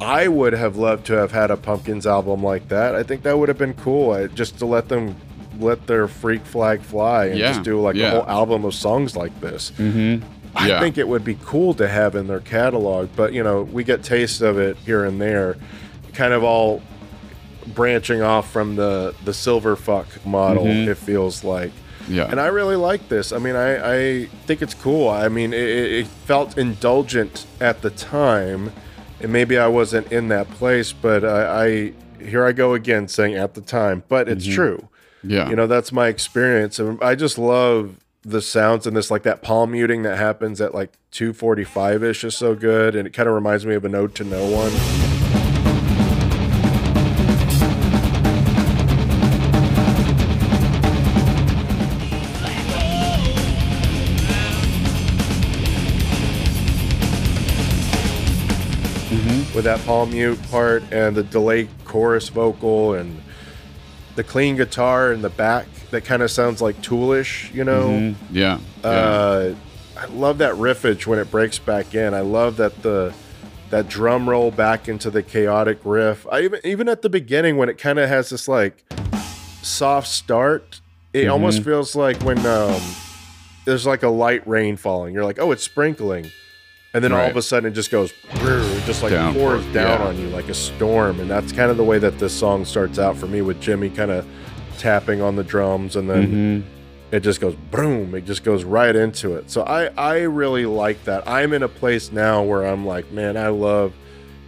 [0.02, 2.94] I would have loved to have had a Pumpkins album like that.
[2.96, 4.12] I think that would have been cool.
[4.12, 5.16] I, just to let them
[5.62, 8.08] let their freak flag fly and Yeah, just do like yeah.
[8.08, 9.72] a whole album of songs like this.
[9.78, 10.22] Mhm.
[10.56, 10.80] I Yeah.
[10.82, 14.04] think it would be cool to have in their catalog, but you know, we get
[14.04, 15.56] tastes of it here and there,
[16.14, 16.82] kind of all
[17.76, 20.66] branching off from the the Silverfuck model.
[20.66, 20.88] Mhm.
[20.88, 21.72] It feels like,
[22.10, 22.28] Yeah.
[22.30, 23.32] and I really like this.
[23.32, 25.08] I mean, I I think it's cool.
[25.10, 28.72] I mean, it, it felt indulgent at the time,
[29.22, 31.92] and maybe I wasn't in that place, but I, I
[32.26, 34.54] here I go again saying at the time, but it's Mhm.
[34.56, 34.88] true.
[35.24, 35.50] Yeah.
[35.50, 36.80] You know, that's my experience.
[36.80, 40.74] And I just love the sounds in this, like that palm muting that happens at
[40.74, 42.96] like 245 ish is so good.
[42.96, 44.72] And it kind of reminds me of an ode to no one.
[59.12, 59.56] Mm-hmm.
[59.56, 63.21] With that palm mute part and the delay chorus vocal and
[64.16, 67.90] the clean guitar in the back that kind of sounds like toolish, you know?
[67.90, 68.16] Mhm.
[68.32, 68.60] Yeah.
[68.84, 68.90] yeah.
[68.90, 69.56] Uh,
[69.98, 72.14] I love that riffage when it breaks back in.
[72.14, 73.14] I love that the
[73.70, 76.28] that drum roll back into the chaotic riff.
[76.32, 78.84] I even even at the beginning when it kind of has this like
[79.62, 80.82] soft start,
[81.14, 81.32] it Mhm.
[81.32, 82.82] almost feels like when um
[83.66, 85.14] there's like a light rain falling.
[85.14, 86.32] You're like, oh, it's sprinkling,
[86.94, 90.00] and then all of a sudden it just goes, it just like Downpour, pours down
[90.00, 90.08] yeah.
[90.08, 93.00] on you like a storm, and that's kind of the way that this song starts
[93.00, 94.26] out for me with Jimmy kind of
[94.78, 97.14] tapping on the drums, and then Mhm.
[97.14, 99.50] it just goes boom it just goes right into it.
[99.52, 101.28] So i i really like that.
[101.28, 103.94] I'm in a place now where i'm like man i love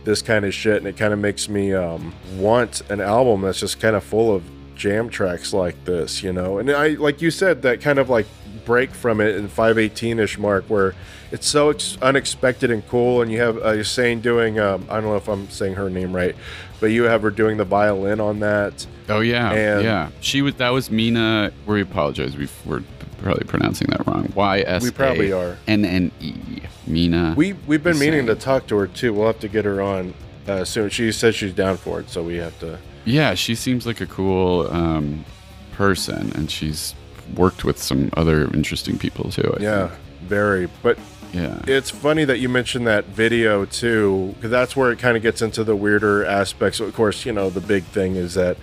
[0.05, 3.59] this kind of shit and it kind of makes me um want an album that's
[3.59, 4.43] just kind of full of
[4.75, 6.57] jam tracks like this you know?
[6.57, 8.25] And i like you said that kind of like
[8.65, 10.95] break from it in 518ish mark where
[11.31, 15.05] it's so ex- unexpected and cool and you have uh, you're doing um, i don't
[15.05, 16.35] know if i'm saying her name right
[16.79, 20.09] but you have her doing the violin on that Oh yeah, And- yeah.
[20.21, 20.55] She was.
[20.55, 21.51] That was Mina.
[21.65, 22.37] We apologize.
[22.37, 22.83] We we're
[23.21, 24.31] probably pronouncing that wrong.
[24.35, 24.83] Y S.
[24.83, 25.57] We probably are.
[25.67, 26.61] N N E.
[26.87, 27.33] Mina.
[27.35, 29.13] We we've been meaning to talk to her too.
[29.13, 30.13] We'll have to get her on
[30.47, 30.89] uh, soon.
[30.89, 32.79] She says she's down for it, so we have to.
[33.05, 35.25] Yeah, she seems like a cool um,
[35.73, 36.95] person, and she's
[37.35, 39.55] worked with some other interesting people too.
[39.59, 39.99] I Yeah, think.
[40.27, 40.69] very.
[40.81, 40.97] But
[41.33, 41.59] Yeah.
[41.67, 45.41] it's funny that you mentioned that video too, because that's where it kind of gets
[45.41, 46.79] into the weirder aspects.
[46.79, 48.57] Of course, you know the big thing is that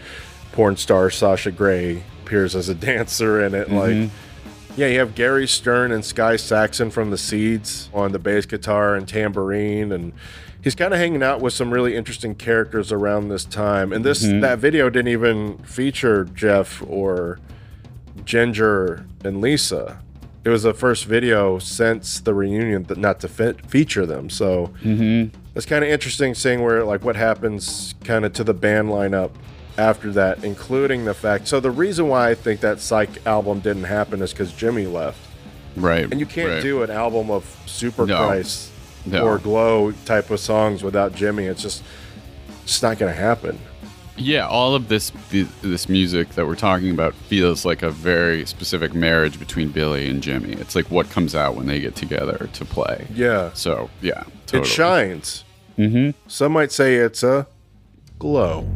[0.53, 3.69] porn star Sasha Grey appears as a dancer in it.
[3.69, 4.03] Mhm.
[4.03, 4.11] Like,
[4.77, 8.95] yeah, you have Gary Stern and Sky Saxon from the Seeds on the bass guitar
[8.95, 10.13] and tambourine, and
[10.63, 13.93] he's kind of hanging out with some really interesting characters around this time.
[13.93, 14.41] And this Mhm.
[14.43, 17.39] that video didn't even feature Jeff or
[18.25, 19.99] Ginger and Lisa.
[20.45, 24.31] It was the first video since the reunion that not to fe- feature them.
[24.31, 25.31] So Mhm.
[25.55, 29.31] it's kind of interesting seeing where like what happens kind of to the band lineup
[29.77, 31.47] after that, including the fact.
[31.47, 35.19] So the reason why I think that Psych album didn't happen is because Jimmy left,
[35.77, 36.07] Right.
[36.11, 36.63] and you can't right.
[36.63, 38.27] do an album of Super No.
[38.27, 38.71] Christ
[39.07, 39.23] No.
[39.27, 41.45] or Glow type of songs without Jimmy.
[41.45, 41.83] It's just
[42.65, 43.59] it's not going to happen.
[44.21, 45.11] Yeah, all of this
[45.63, 50.23] this music that we're talking about feels like a very specific marriage between Billy and
[50.23, 50.53] Jimmy.
[50.53, 53.07] It's like what comes out when they get together to play.
[53.15, 55.45] Yeah, So yeah, it shines.
[55.79, 56.11] Mm-hmm.
[56.29, 57.47] Some might say it's a
[58.19, 58.69] glow.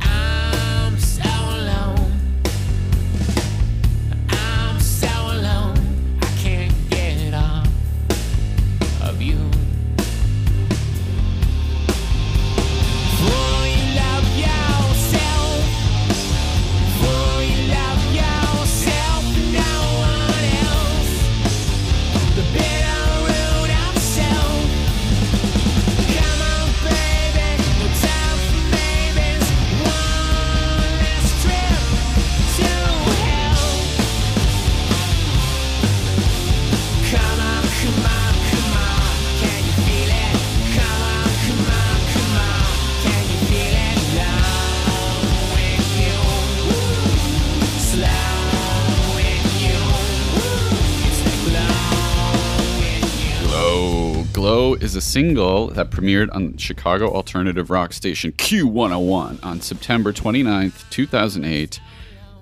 [54.95, 61.81] Is a single that premiered on Chicago alternative rock station Q101 on September 29th, 2008.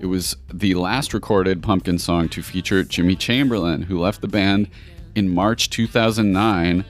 [0.01, 4.69] It was the last recorded Pumpkin song to feature Jimmy Chamberlin, who left the band
[5.15, 6.85] in March 2009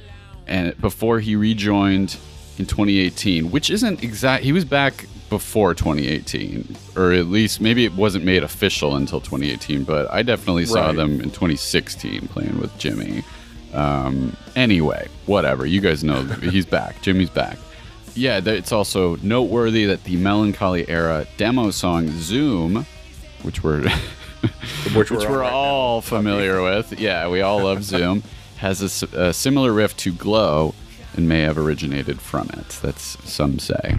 [0.48, 2.16] and before he rejoined
[2.58, 4.42] in 2018, which isn't exact.
[4.42, 9.84] He was back before 2018, or at least maybe it wasn't made official until 2018.
[9.84, 10.96] But I definitely saw Right.
[10.96, 13.22] them in 2016 playing with Jimmy.
[13.72, 15.66] Um, anyway, whatever.
[15.66, 17.00] You guys know he's back.
[17.02, 17.58] Jimmy's back.
[18.14, 22.86] Yeah, it's also noteworthy that the melancholy era demo song "Zoom,"
[23.42, 23.88] which we're
[24.94, 26.98] Which which we're on all familiar with.
[27.00, 28.22] Yeah, we all love Zoom.
[28.58, 28.80] Has
[29.12, 30.74] a similar riff to Glow
[31.14, 32.68] and may have originated from it.
[32.82, 33.96] That's some say.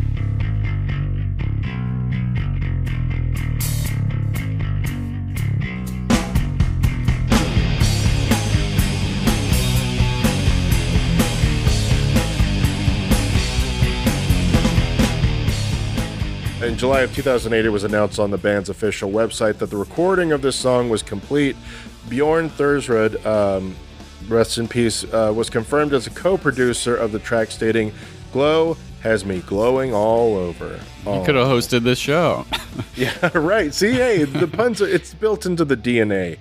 [16.64, 20.32] In July of 2008, it was announced on the band's official website that the recording
[20.32, 21.58] of this song was complete.
[22.10, 23.76] Bjorn Thorsrud, um,
[24.30, 27.92] rest in peace, uh, was confirmed as a co-producer of the track, stating,
[28.32, 31.24] "Glow has me glowing all over." You Oh.
[31.26, 32.46] could have hosted this show.
[32.96, 33.72] Yeah, right.
[33.74, 36.38] See, hey, the puns, are, it's built into the DNA.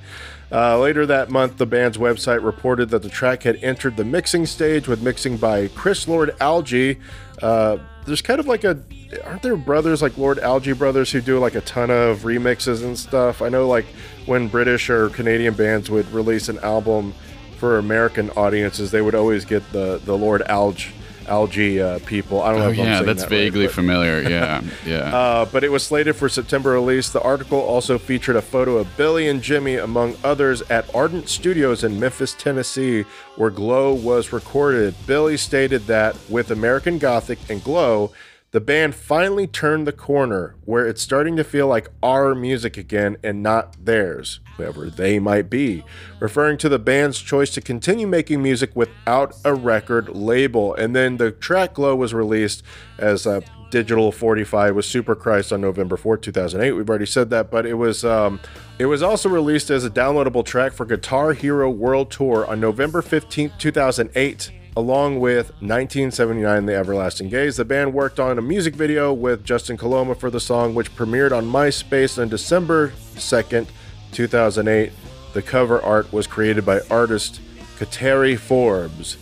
[0.51, 4.47] Uh, later that month, the band's website reported that the track had entered the mixing
[4.47, 6.97] stage with mixing by Chris Lord Alge.
[7.43, 8.79] Uh, there's kind of like a,
[9.25, 12.99] aren't there brothers like Lord Alge brothers who do like a ton of remixes and
[12.99, 13.43] stuff?
[13.43, 13.87] I know like
[14.27, 17.15] when British or Canadian bands would release an album
[17.59, 20.91] for American audiences, they would always get the the Lord Alge
[21.33, 22.43] Alge uh, people.
[22.43, 22.67] I don't know.
[22.67, 24.23] oh yeah, that's that right, vaguely but- familiar.
[24.33, 25.15] Yeah, yeah.
[25.17, 27.09] uh, but it was slated for September release.
[27.11, 31.85] The article also featured a photo of Billy and Jimmy, among others, at Ardent Studios
[31.85, 33.03] in Memphis, Tennessee,
[33.37, 34.95] where Glow was recorded.
[35.07, 38.13] Billy stated that with American Gothic and Glow,
[38.53, 43.17] the band finally turned the corner where it's starting to feel like our music again
[43.25, 45.83] and not theirs, whoever they might be,
[46.21, 50.75] referring to the band's choice to continue making music without a record label.
[50.75, 52.63] And then the track Glow was released
[52.99, 56.73] as a digital 45 with Super Christ on November 4th, 2008.
[56.73, 58.39] We've already said that, but it was um,
[58.79, 63.01] it was also released as a downloadable track for Guitar Hero World Tour on November
[63.01, 67.57] 15th, 2008 along with 1979 The Everlasting Gaze.
[67.57, 71.33] The band worked on a music video with Justin Coloma for the song, which premiered
[71.37, 73.67] on MySpace on December 2nd,
[74.13, 74.93] 2008.
[75.35, 77.41] The cover art was created by artist
[77.79, 79.17] Kateri Forbes.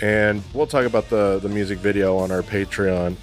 [0.00, 3.16] And we'll talk about the, the music video on our Patreon.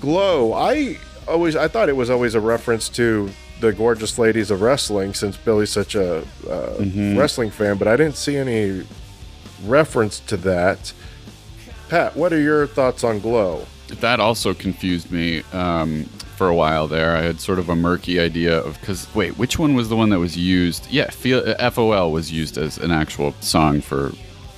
[0.00, 4.60] Glow, I always I thought it was always a reference to the gorgeous ladies of
[4.60, 6.22] wrestling since Billy's such a uh,
[6.80, 7.16] Mhm.
[7.16, 8.84] wrestling fan, but I didn't see any
[9.64, 10.92] reference to that.
[11.88, 13.66] Pat, what are your thoughts on Glow?
[14.00, 16.04] that also confused me um,
[16.36, 17.16] for a while there.
[17.16, 20.08] I had sort of a murky idea of because wait, which one was the one
[20.10, 20.90] that was used?
[20.90, 24.10] Yeah, feel, uh, FOL was used as an actual song for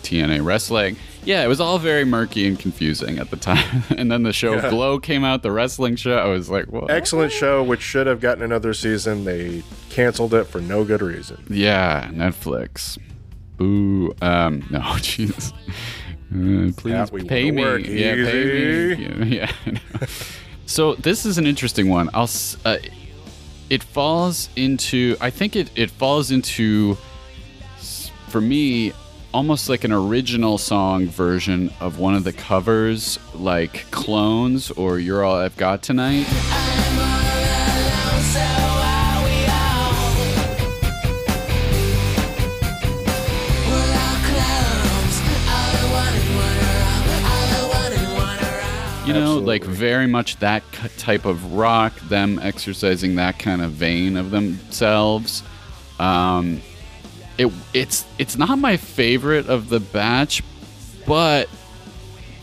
[0.02, 0.96] TNA wrestling.
[1.24, 3.82] Yeah, it was all very murky and confusing at the time.
[3.98, 4.70] and then the show Yeah.
[4.70, 6.16] Glow came out, the wrestling show.
[6.16, 6.88] I was like, what?
[6.90, 9.24] Excellent show, which should have gotten another season.
[9.24, 11.44] They canceled it for no good reason.
[11.50, 12.96] Yeah, Netflix.
[13.60, 15.52] Ooh, um, no, jeez.
[16.32, 17.62] Uh, please pay me.
[17.62, 19.26] Yeah, pay me.
[19.26, 20.06] Yeah, yeah,
[20.66, 22.10] so this is an interesting one.
[22.14, 22.28] I'll.
[22.64, 22.78] Uh,
[23.70, 25.16] it falls into.
[25.20, 26.96] I think it it falls into.
[28.28, 28.92] For me,
[29.32, 35.24] almost like an original song version of one of the covers, like Clones or "You're
[35.24, 36.26] All I've Got Tonight."
[49.06, 50.64] You know, like very much that
[50.98, 55.42] type of rock, them exercising that kind of vein of themselves.
[56.00, 56.60] Um,
[57.38, 60.42] it it's it's not my favorite of the batch,
[61.06, 61.48] but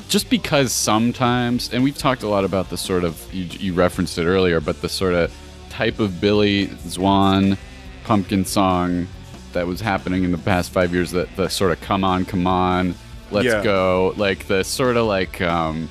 [0.07, 4.17] just because sometimes, and we've talked a lot about the sort of you, you referenced
[4.17, 5.33] it earlier, but the sort of
[5.69, 7.57] type of Billy Zwan
[8.05, 9.07] pumpkin song
[9.53, 12.47] that was happening in the past five years, that the sort of come on, come
[12.47, 12.95] on,
[13.31, 13.63] let's Yeah.
[13.63, 15.89] go, like the sort of like um,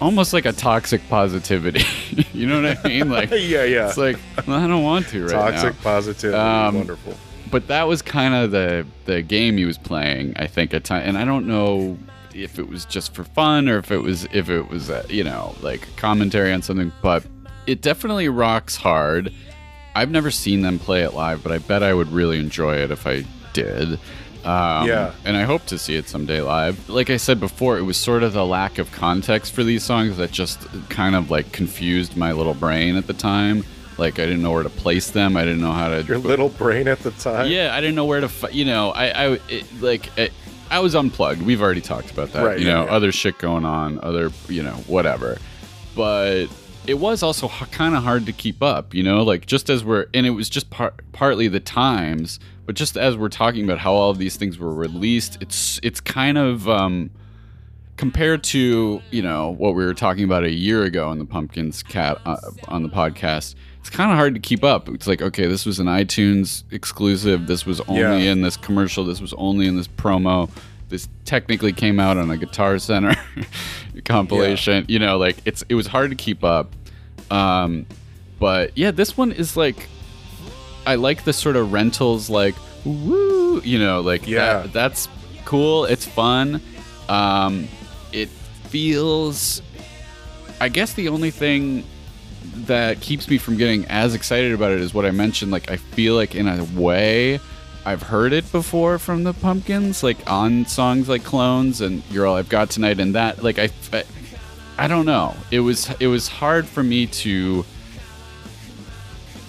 [0.00, 1.82] almost like a toxic positivity.
[2.32, 3.10] you know what I mean?
[3.10, 3.88] Like Yeah, yeah.
[3.88, 5.82] It's like well, I don't want to right Toxic now.
[5.82, 7.14] positivity, Um, wonderful.
[7.50, 11.02] But that was kind of the the game he was playing, I think, at time.
[11.06, 11.96] And I don't know
[12.34, 15.22] if it was just for fun or if it was if it was uh, you
[15.24, 16.90] know like commentary on something.
[17.00, 17.24] But
[17.66, 19.32] it definitely rocks hard.
[19.94, 22.90] I've never seen them play it live, but I bet I would really enjoy it
[22.90, 24.00] if I did.
[24.44, 25.12] Um, Yeah.
[25.24, 26.88] And I hope to see it someday live.
[26.88, 30.16] Like I said before, it was sort of the lack of context for these songs
[30.18, 33.64] that just kind of like confused my little brain at the time.
[33.96, 35.36] Like I didn't know where to place them.
[35.36, 36.02] I didn't know how to.
[36.02, 37.50] Your little brain at the time.
[37.50, 38.28] Yeah, I didn't know where to.
[38.28, 40.32] Fi- you know, I, I it, like it,
[40.70, 41.42] I was unplugged.
[41.42, 42.44] We've already talked about that.
[42.44, 42.90] Right, you yeah, know, yeah.
[42.90, 45.38] other shit going on, other you know, whatever.
[45.94, 46.46] But
[46.86, 48.94] it was also h- kind of hard to keep up.
[48.94, 52.74] You know, like just as we're and it was just par- partly the times, but
[52.76, 56.38] just as we're talking about how all of these things were released, it's it's kind
[56.38, 56.68] of.
[56.68, 57.10] um
[57.96, 62.18] compared to you know what we were talking about a year ago on the pumpkast
[62.26, 65.64] uh, on the podcast it's kind of hard to keep up it's like okay this
[65.64, 68.32] was an itunes exclusive this was only Yeah.
[68.32, 70.50] in this commercial this was only in this promo
[70.88, 73.14] this technically came out on a guitar center
[74.04, 74.84] compilation.
[74.88, 76.72] You know like it's it was hard to keep up.
[77.30, 77.86] Um
[78.38, 79.88] but yeah this one is like
[80.86, 82.54] i like the sort of rentals like
[82.84, 84.62] woo you know like Yeah.
[84.62, 85.08] that, that's
[85.44, 86.60] cool it's fun.
[87.08, 87.68] Um
[88.12, 89.62] it feels
[90.60, 91.84] i guess the only thing
[92.66, 95.76] that keeps me from getting as excited about it is what i mentioned like i
[95.76, 97.38] feel like in a way
[97.86, 102.36] i've heard it before from the pumpkins like on songs like clones and you're all
[102.36, 104.04] i've got tonight and that like i i,
[104.76, 105.34] I don't know.
[105.50, 107.64] It was it was hard for me to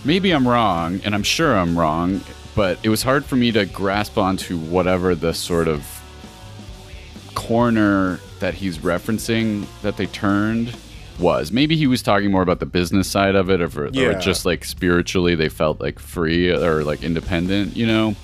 [0.03, 2.21] maybe i'm wrong and i'm sure i'm wrong
[2.55, 5.83] but it was hard for me to grasp onto whatever the sort of
[7.33, 10.75] corner that he's referencing that they turned
[11.19, 11.51] was.
[11.51, 14.13] Maybe he was talking more about the business side of it, or, or Yeah.
[14.13, 18.15] just like spiritually they felt like free or like independent, you know.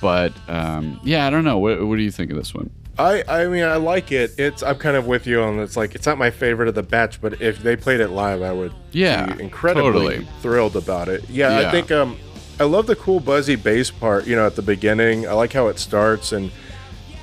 [0.00, 1.58] But um, yeah, I don't know.
[1.58, 2.70] What, what do you think of this one?
[2.98, 4.34] I, I mean, I like it.
[4.38, 5.58] It's I'm kind of with you on.
[5.60, 8.42] It's like it's not my favorite of the batch, but if they played it live,
[8.42, 10.26] I would Yeah, be incredibly totally.
[10.40, 11.24] thrilled about it.
[11.30, 12.18] Yeah, I think um,
[12.58, 14.26] I love the cool buzzy bass part.
[14.26, 16.50] You know, at the beginning, I like how it starts and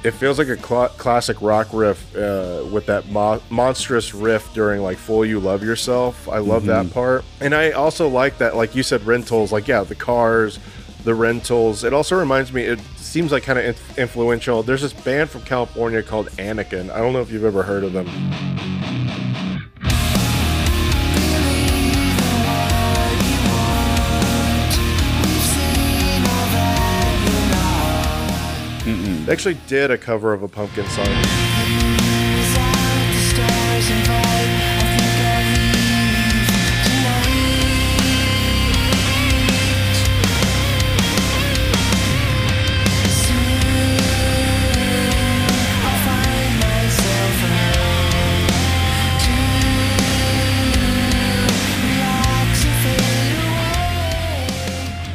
[0.03, 4.81] it feels like a cla classic rock riff uh, with that mo- monstrous riff during
[4.81, 8.75] like "Fool You Love Yourself." I love that part, and I also like that, like
[8.75, 9.51] you said, rentals.
[9.51, 10.59] Like yeah, the cars,
[11.03, 11.83] the rentals.
[11.83, 12.63] It also reminds me.
[12.63, 14.63] It seems like kind of inf- influential.
[14.63, 16.91] There's this band from California called Anakin.
[16.91, 18.07] I don't know if you've ever heard of them.
[29.27, 31.05] They actually did a cover of a pumpkin song.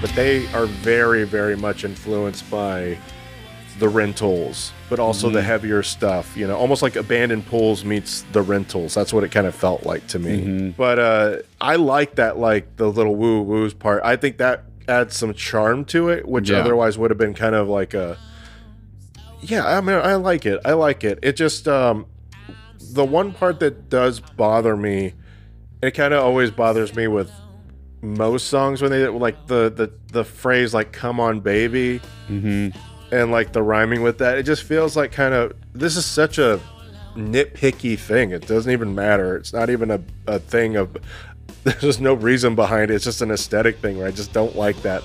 [0.02, 2.98] but they are very, very much influenced by
[3.82, 6.36] the rentals, but also the heavier stuff.
[6.36, 8.94] You know, almost like Abandoned Pools meets the rentals.
[8.94, 10.70] That's what it kind of felt like to me.
[10.76, 14.00] But uh, I like that, like the little woo woos part.
[14.04, 16.58] I think that adds some charm to it, which Yeah.
[16.58, 18.16] otherwise would have been kind of like a.
[19.40, 20.60] Yeah, I mean, I like it.
[20.64, 21.18] I like it.
[21.22, 22.06] It just um,
[22.92, 25.14] the one part that does bother me,
[25.82, 27.32] it kind of always bothers me with
[28.00, 32.78] most songs when they like the the the phrase like "come on, baby." Mm-hmm.
[33.12, 36.38] And like the rhyming with that it just feels like kind of this is such
[36.38, 36.60] a
[37.14, 38.30] nitpicky thing.
[38.30, 39.36] It doesn't even matter.
[39.36, 40.96] It's not even a, a thing of
[41.64, 42.94] there's just no reason behind it.
[42.94, 45.04] It's just an aesthetic thing where i just don't like that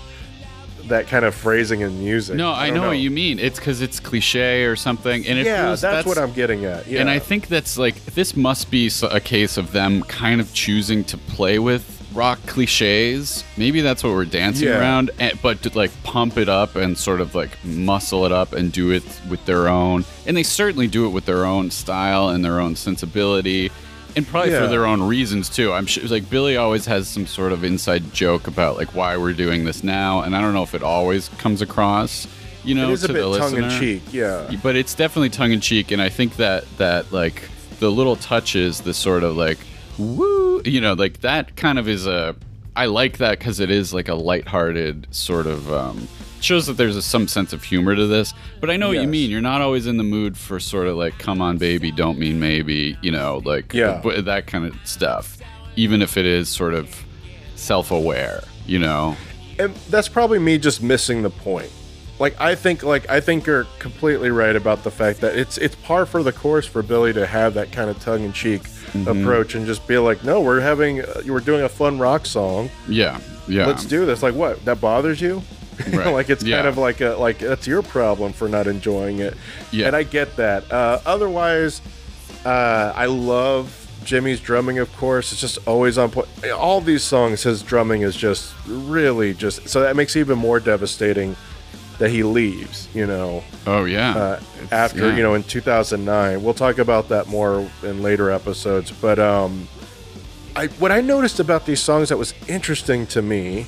[0.85, 2.37] that kind of phrasing in music.
[2.37, 3.39] No, I, don't know, what you mean.
[3.39, 6.87] It's because it's cliche or something, and it yeah feels, that's, what i'm getting at.
[6.87, 10.53] yeah And I think that's like this must be a case of them kind of
[10.53, 13.43] choosing to play with rock cliches.
[13.55, 14.79] Maybe that's what we're dancing Yeah.
[14.79, 18.53] around, and, but to like pump it up and sort of like muscle it up
[18.53, 20.03] and do it with their own.
[20.25, 23.71] And they certainly do it with their own style and their own sensibility.
[24.15, 25.71] And probably for their own reasons too.
[25.71, 29.33] I'm sure, like Billy always has some sort of inside joke about like why we're
[29.33, 32.27] doing this now, and I don't know if it always comes across,
[32.63, 35.51] you know, it is a bit the tongue in cheek yeah but it's definitely tongue
[35.51, 37.43] in cheek, and I think that that like
[37.79, 39.59] the little touches, the sort of like
[39.97, 42.35] woo, you know, like that kind of is a.
[42.75, 46.07] I like that because it is like a lighthearted sort of um,
[46.41, 48.35] shows that there's a, some sense of humor to this.
[48.61, 49.31] But I know what you mean.
[49.31, 52.39] You're not always in the mood for sort of like "come on, baby, don't mean
[52.39, 54.01] maybe," you know, like Yeah.
[54.21, 55.37] that kind of stuff.
[55.75, 57.03] Even if it is sort of
[57.55, 59.15] self-aware, you know.
[59.59, 61.71] and that's probably me just missing the point.
[62.19, 65.75] Like I think, like I think you're completely right about the fact that it's it's
[65.75, 68.61] par for the course for Billy to have that kind of tongue in cheek
[68.93, 69.19] Mm-hmm.
[69.21, 72.69] approach and just be like, no, we're having uh, we're doing a fun rock song.
[72.87, 73.65] Yeah, yeah.
[73.65, 74.23] Let's do this.
[74.23, 74.63] Like what?
[74.63, 75.43] That bothers you?
[75.91, 76.07] Right.
[76.07, 76.55] like it's Yeah.
[76.55, 79.35] kind of like a like that's your problem for not enjoying it.
[79.71, 79.87] Yeah.
[79.87, 80.71] and I get that.
[80.71, 81.81] Uh, otherwise,
[82.45, 83.73] uh, I love
[84.05, 84.79] Jimmy's drumming.
[84.79, 86.29] Of course, it's just always on point.
[86.55, 90.59] All these songs, his drumming is just really just so that makes it even more
[90.61, 91.35] devastating
[91.99, 92.87] that he leaves.
[92.93, 93.43] You know.
[93.65, 94.15] Oh yeah.
[94.15, 94.39] uh,
[94.71, 95.15] after yeah.
[95.17, 99.65] you know in 2009 we'll talk about that more in later episodes but um
[100.57, 103.65] i what i noticed about these songs that was interesting to me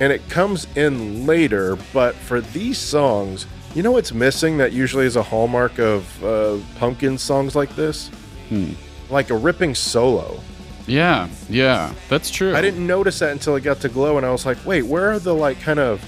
[0.00, 5.06] and it comes in later but for these songs you know what's missing that usually
[5.06, 8.10] is a hallmark of uh, pumpkin songs like this
[8.50, 8.72] Hmm.
[9.08, 10.40] like a ripping solo
[10.86, 12.54] Yeah, yeah, that's true.
[12.54, 15.10] I didn't notice that until it got to Glow, and I was like, wait, where
[15.12, 16.02] are the like kind of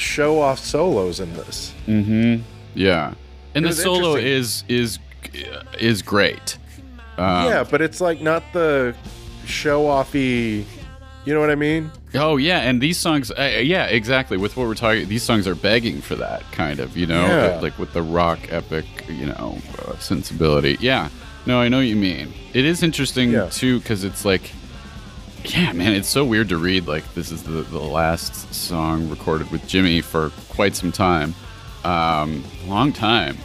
[0.00, 1.72] show off solos in this?
[1.86, 2.42] Mm-hmm.
[2.74, 3.14] Yeah,
[3.54, 4.98] and the solo is is
[5.78, 6.56] is great.
[7.18, 8.94] Um, yeah, but it's like not the
[9.44, 10.64] show offy.
[11.26, 11.90] You know what I mean?
[12.14, 14.38] Oh yeah, and these songs, uh, yeah, exactly.
[14.38, 17.60] With what we're talking, these songs are begging for that kind of, you know, Yeah.
[17.60, 20.78] like with the rock epic, you know, uh, sensibility.
[20.80, 21.10] Yeah,
[21.44, 22.32] no, I know what you mean.
[22.54, 23.48] It is interesting Yeah.
[23.50, 24.50] too because it's like,
[25.44, 26.86] yeah, man, it's so weird to read.
[26.86, 31.34] Like this is the the last song recorded with Jimmy for quite some time,
[31.84, 33.36] um, long time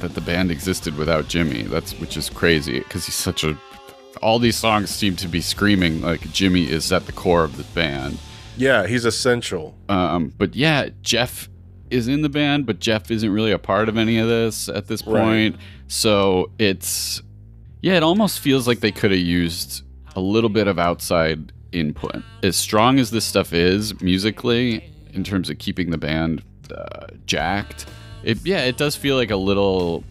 [0.00, 1.62] that the band existed without Jimmy.
[1.62, 3.56] That's which is crazy because he's such a.
[4.20, 7.64] All these songs seem to be screaming like Jimmy is at the core of the
[7.74, 8.18] band.
[8.56, 9.74] Yeah, he's essential.
[9.88, 11.48] Um, but yeah, Jeff
[11.90, 14.86] is in the band, but Jeff isn't really a part of any of this at
[14.86, 15.22] this Right.
[15.22, 15.56] point.
[15.88, 17.20] So it's
[17.80, 19.82] yeah, it almost feels like they could have used
[20.16, 22.22] a little bit of outside input.
[22.42, 26.42] As strong as this stuff is musically, in terms of keeping the band
[26.74, 27.86] uh, jacked,
[28.22, 30.04] it yeah, it does feel like a little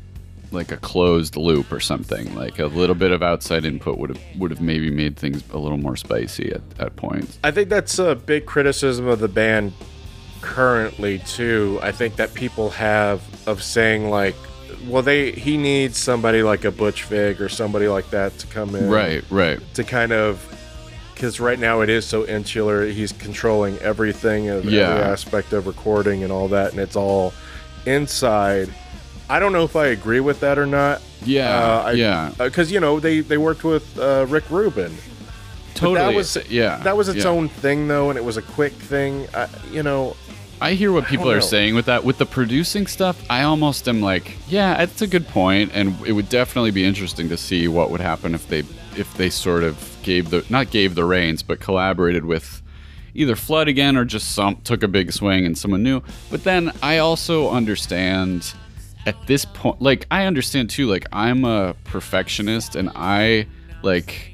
[0.51, 2.35] like a closed loop or something.
[2.35, 5.57] Like a little bit of outside input would have would have maybe made things a
[5.57, 7.39] little more spicy at, at points.
[7.43, 9.73] I think that's a big criticism of the band
[10.41, 11.79] currently too.
[11.81, 14.35] I think that people have of saying like,
[14.87, 18.75] well, they he needs somebody like a Butch Vig or somebody like that to come
[18.75, 19.59] in, Right, right.
[19.75, 20.47] to kind of.
[21.13, 24.89] Because right now it is so insular, he's controlling everything of Yeah.
[24.89, 27.31] every aspect of recording and all that, and it's all
[27.85, 28.69] inside.
[29.29, 31.01] I don't know if I agree with that or not.
[31.23, 32.31] Yeah, uh, I, yeah.
[32.37, 34.95] Because you know they they worked with uh, Rick Rubin.
[35.75, 35.99] Totally.
[35.99, 36.77] that was yeah.
[36.77, 37.29] That was its yeah.
[37.29, 39.27] own thing though, and it was a quick thing.
[39.33, 40.15] I, you know,
[40.61, 41.41] I hear what people are know.
[41.41, 42.03] saying with that.
[42.03, 46.11] With the producing stuff, I almost am like, yeah, it's a good point, and it
[46.11, 48.59] would definitely be interesting to see what would happen if they
[48.95, 52.61] if they sort of gave the not gave the reins, but collaborated with
[53.15, 56.03] either Flood again or just some took a big swing and someone new.
[56.29, 58.53] But then I also understand
[59.05, 63.47] at this point, like I understand too, like I'm a perfectionist and I
[63.81, 64.30] like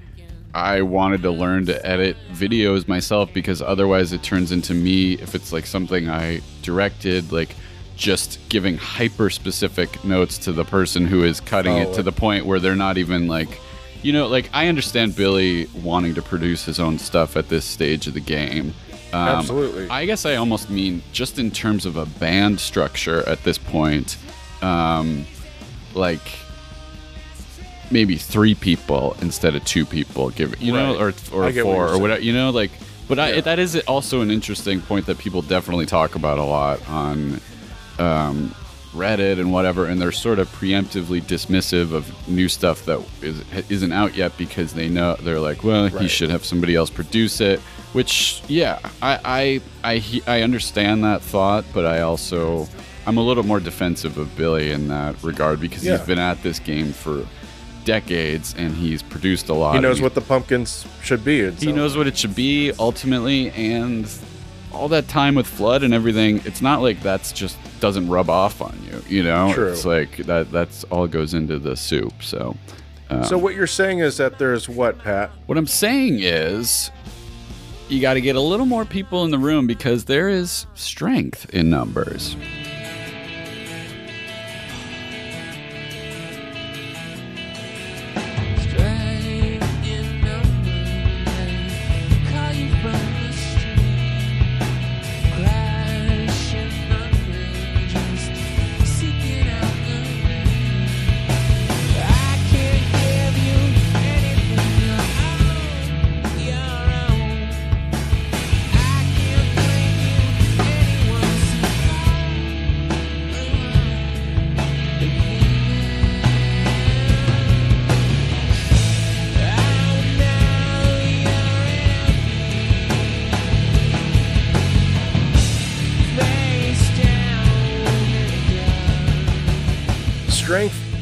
[0.57, 5.35] I wanted to learn to edit videos myself because otherwise it turns into me if
[5.35, 7.55] it's like something I directed like
[7.95, 12.11] just giving hyper specific notes to the person who is cutting Oh, it to the
[12.11, 13.49] point where they're not even like
[14.01, 18.07] you know like I understand Billy wanting to produce his own stuff at this stage
[18.07, 18.73] of the game
[19.13, 19.87] um, Absolutely.
[19.89, 24.17] I guess I almost mean just in terms of a band structure at this point
[24.63, 25.23] um,
[25.93, 26.27] like
[27.91, 31.13] maybe three people instead of two people give you know Right.
[31.31, 32.71] or or get what four or whatever you know like
[33.07, 36.85] but I, that is also an interesting point that people definitely talk about a lot
[36.89, 37.39] on
[37.99, 38.53] um,
[38.93, 43.93] Reddit and whatever, and they're sort of preemptively dismissive of new stuff that is, isn't
[43.93, 47.59] out yet because they know they're like, well, he should have somebody else produce it.
[47.93, 52.67] Which, yeah, I I I, I understand that thought, but I also
[53.05, 55.97] I'm a little more defensive of Billy in that regard because Yeah.
[55.97, 57.25] he's been at this game for
[57.87, 59.73] decades and he's produced a lot.
[59.73, 61.39] he knows what the pumpkins should be.
[61.39, 64.05] it he sounds knows what it should be ultimately and
[64.73, 68.61] all that time with flood and everything it's not like that's just doesn't rub off
[68.61, 69.71] on you you know True.
[69.71, 72.55] it's like that that's all goes into the soup so
[73.09, 75.31] um, So what you're saying is that there's what, Pat?
[75.45, 76.91] what i'm saying is
[77.87, 81.49] you got to get a little more people in the room because there is strength
[81.55, 82.35] in numbers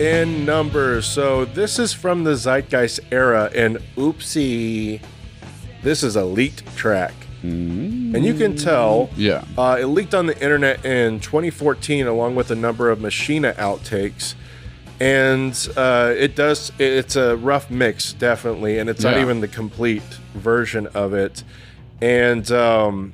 [0.05, 1.05] in numbers.
[1.07, 5.01] So this is from the Zeitgeist era, and oopsie,
[5.81, 7.13] this is a leaked track.
[7.41, 9.43] And you can tell Yeah.
[9.55, 14.33] uh, it leaked on the internet in 2014 along with a number of Machina outtakes.
[14.99, 18.79] And uh, it does, it's a rough mix, definitely.
[18.79, 20.01] And it's not even the complete
[20.33, 21.43] version of it.
[22.01, 23.13] And um,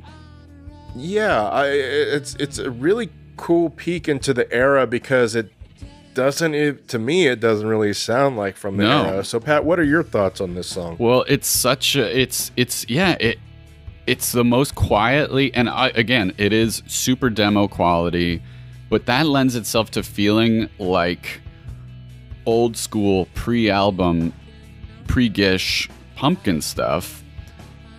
[0.96, 5.52] yeah, I, it's it's a really cool peek into the era because it
[6.14, 9.06] doesn't, it, to me, it doesn't really sound like from the No.
[9.06, 9.24] era.
[9.24, 10.96] So, Pat, what are your thoughts on this song?
[11.00, 13.40] Well, it's such a it's it's yeah, it
[14.08, 18.42] it's the most quietly and I again, it is super demo quality,
[18.90, 21.42] but that lends itself to feeling like
[22.46, 24.34] old school pre-album
[25.08, 27.24] pre-gish pumpkin stuff.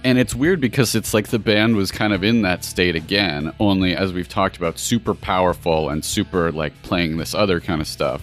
[0.04, 3.52] And it's weird because it's like the band was kind of in that state again,
[3.60, 7.86] only as we've talked about, super powerful and super like playing this other kind of
[7.86, 8.20] stuff.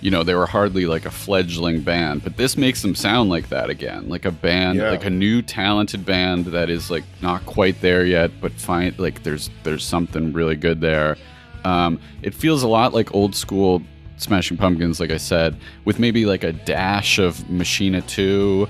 [0.00, 3.48] You know, they were hardly like a fledgling band, but this makes them sound like
[3.50, 4.90] that again, like a band, Yeah.
[4.90, 9.22] like a new talented band that is like not quite there yet, but fine, like
[9.22, 11.16] there's there's something really good there.
[11.64, 13.82] Um, it feels a lot like old school
[14.16, 18.68] Smashing Pumpkins, like I said, with maybe like a dash of Machina 2,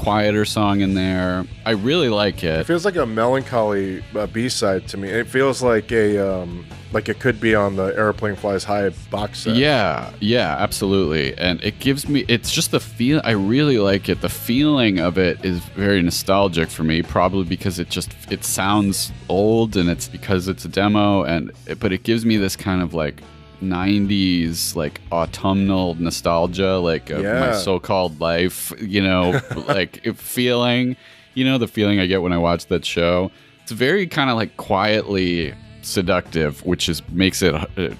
[0.00, 1.44] quieter song in there.
[1.66, 2.66] I really like It it.
[2.66, 5.08] feels like a melancholy uh, B-side to me.
[5.10, 9.40] It feels like a um, like it could be on the Aeroplane Flies High box
[9.40, 9.56] set.
[9.56, 11.36] Yeah, yeah, absolutely.
[11.38, 14.22] And it gives me it's just the feel I really like it.
[14.22, 19.12] The feeling of it is very nostalgic for me, probably because it just it sounds
[19.28, 22.94] old and it's because it's a demo and but it gives me this kind of
[22.94, 23.20] like
[23.60, 30.96] 90s like autumnal nostalgia like of my so-called life, you know, like feeling,
[31.34, 33.30] you know, the feeling I get when I watch that show.
[33.62, 37.94] It's very kind of like quietly seductive, which is makes it uh,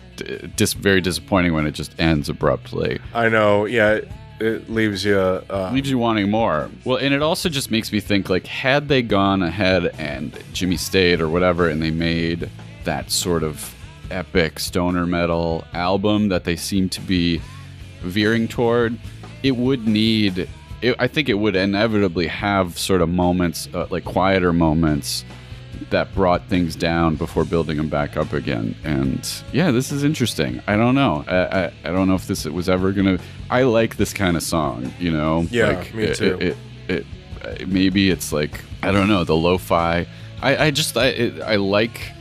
[0.56, 2.98] dis- very disappointing when it just ends abruptly.
[3.14, 3.64] I know.
[3.66, 4.08] Yeah, it,
[4.40, 5.18] it leaves you.
[5.18, 6.70] Uh, Leaves you wanting more.
[6.84, 10.76] Well, and it also just makes me think like had they gone ahead and Jimmy
[10.76, 12.50] stayed or whatever, and they made
[12.84, 13.74] that sort of
[14.10, 17.40] epic stoner metal album that they seem to be
[18.02, 18.98] veering toward,
[19.42, 20.48] it would need.
[20.82, 25.24] It, I think it would inevitably have sort of moments, uh, like quieter moments,
[25.90, 28.74] that brought things down before building them back up again.
[28.84, 30.62] And yeah, this is interesting.
[30.66, 31.24] I don't know.
[31.26, 33.18] I, I, I don't know if this was ever gonna.
[33.50, 34.92] I like this kind of song.
[34.98, 35.46] You know.
[35.50, 36.38] Yeah, like, me too.
[36.40, 36.56] It,
[36.88, 37.06] it,
[37.44, 40.06] it, maybe it's like I don't know the lo-fi.
[40.42, 42.12] I, I just I it, I like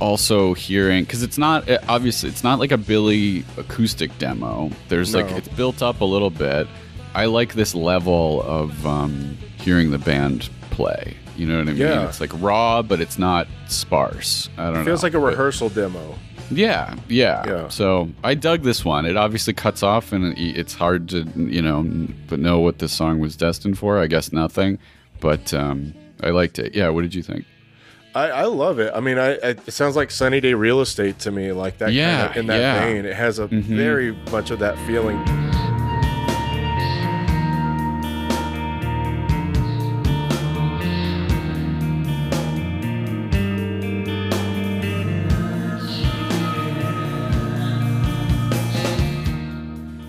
[0.00, 4.70] also hearing because it's not uh, obviously it's not like a Billy acoustic demo.
[4.88, 6.66] There's like it's built up a little bit.
[7.14, 11.16] I like this level of um, hearing the band play.
[11.36, 11.76] You know what I mean?
[11.76, 12.08] Yeah.
[12.08, 14.48] It's like raw, but it's not sparse.
[14.56, 14.80] I don't know.
[14.80, 16.16] it feels like a rehearsal demo.
[16.50, 17.68] yeah, yeah, Yeah.
[17.68, 19.06] So I dug this one.
[19.06, 21.82] It obviously cuts off, and it's hard to you know,
[22.28, 23.98] but know what this song was destined for.
[23.98, 24.78] I guess nothing,
[25.20, 26.74] but um, I liked it.
[26.74, 26.88] Yeah.
[26.90, 27.44] What did you think?
[28.14, 28.92] I, I love it.
[28.94, 31.92] I mean, I, I it sounds like Sunny Day Real Estate to me, like that.
[31.92, 32.84] Yeah, kinda, in that yeah.
[32.84, 33.62] vein, it has a Mhm.
[33.62, 35.18] very much of that feeling.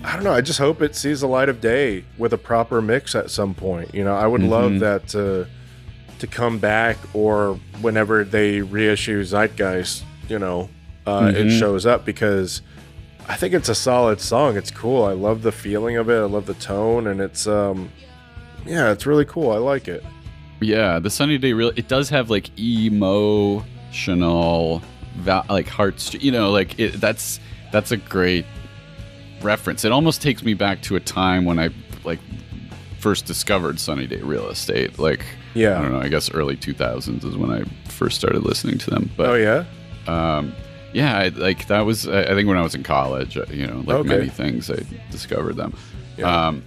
[0.04, 0.32] I don't know.
[0.32, 3.54] I just hope it sees the light of day with a proper mix at some
[3.54, 3.92] point.
[3.94, 4.80] You know, I would love Mhm.
[4.80, 5.46] that to
[6.20, 10.68] to come back or whenever they reissue Zeitgeist, you know,
[11.06, 11.58] uh, it Mhm.
[11.58, 12.62] shows up because
[13.28, 14.56] I think it's a solid song.
[14.56, 15.04] It's cool.
[15.04, 16.16] I love the feeling of it.
[16.18, 17.90] I love the tone, and it's um,
[18.66, 19.50] yeah, it's really cool.
[19.50, 20.04] I like it.
[20.60, 23.62] Yeah, the Sunny Day real it does have like emotional,
[25.16, 26.14] va- like hearts.
[26.14, 27.40] You know, like it, that's
[27.72, 28.46] that's a great
[29.42, 29.84] reference.
[29.84, 31.70] It almost takes me back to a time when I
[32.04, 32.20] like
[33.00, 34.98] first discovered Sunny Day Real Estate.
[34.98, 35.24] Like,
[35.56, 35.78] Yeah.
[35.78, 36.00] I don't know.
[36.00, 39.10] I guess early two thousands is when I first started listening to them.
[39.16, 39.64] But oh yeah,
[40.06, 40.52] um,
[40.92, 43.36] yeah, I, like that was I I think when I was in college.
[43.36, 44.08] uh, You know, like Okay.
[44.08, 44.78] many things, I
[45.10, 45.72] discovered them.
[46.16, 46.48] Yeah.
[46.48, 46.62] Um,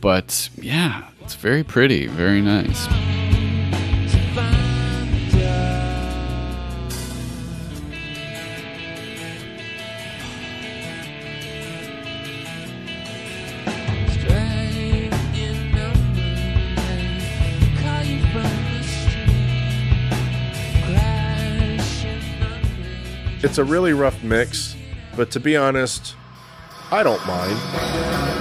[0.00, 2.86] but yeah, it's very pretty, very nice.
[23.42, 24.76] It's a really rough mix,
[25.16, 26.16] but to be honest,
[26.90, 28.31] I don't mind.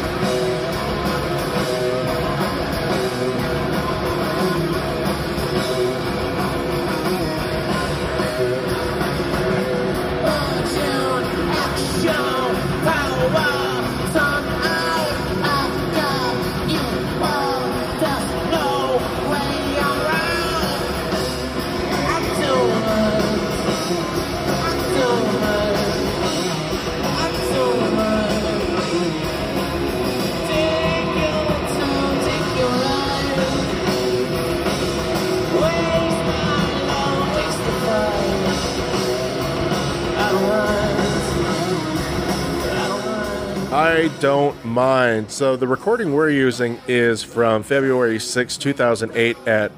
[43.92, 45.30] I Don't Mind.
[45.30, 49.70] So the recording we're using is from February 6, 2008 at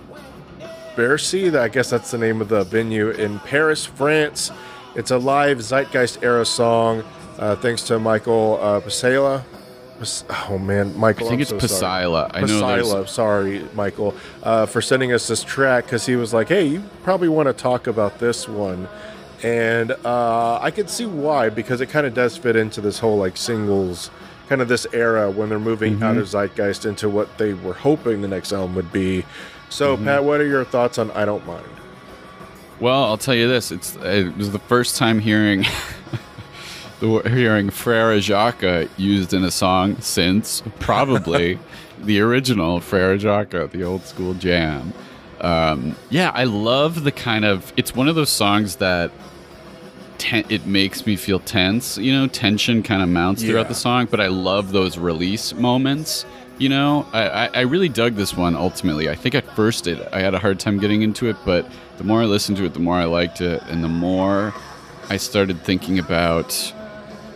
[0.95, 1.49] Bercy.
[1.57, 4.51] I guess that's the name of the venue in Paris, France.
[4.93, 7.03] It's a live Zeitgeist era song.
[7.39, 9.43] Uh, thanks to Michael uh, Pasela.
[9.97, 11.25] Pas- Oh man, Michael.
[11.25, 11.83] I think I'm it's so.
[11.83, 12.29] Pasila.
[12.35, 16.67] I know sorry, Michael, uh, for sending us this track because he was like, "Hey,
[16.67, 18.87] you probably want to talk about this one,"
[19.43, 23.17] and uh, I could see why because it kind of does fit into this whole
[23.17, 24.09] like singles
[24.49, 26.03] kind of this era when they're moving Mm-hmm.
[26.03, 29.25] out of Zeitgeist into what they were hoping the next album would be.
[29.69, 30.05] So, Mm-hmm.
[30.05, 31.65] Pat, what are your thoughts on "I Don't Mind"?
[32.79, 35.65] Well, I'll tell you this: it's it was the first time hearing
[36.99, 41.59] the hearing Frere Jacques used in a song since probably
[41.99, 44.93] the original Frere Jacques, the old school jam.
[45.41, 47.73] Um, yeah, I love the kind of.
[47.77, 49.11] It's one of those songs that
[50.31, 51.97] it makes me feel tense.
[51.97, 53.49] You know, tension kind of mounts Yeah.
[53.51, 56.25] throughout the song, but I love those release moments.
[56.59, 59.09] You know, I, I, I really dug this one ultimately.
[59.09, 62.03] I think at first it, I had a hard time getting into it, but the
[62.03, 64.53] more I listened to it, the more I liked it, and the more
[65.09, 66.53] I started thinking about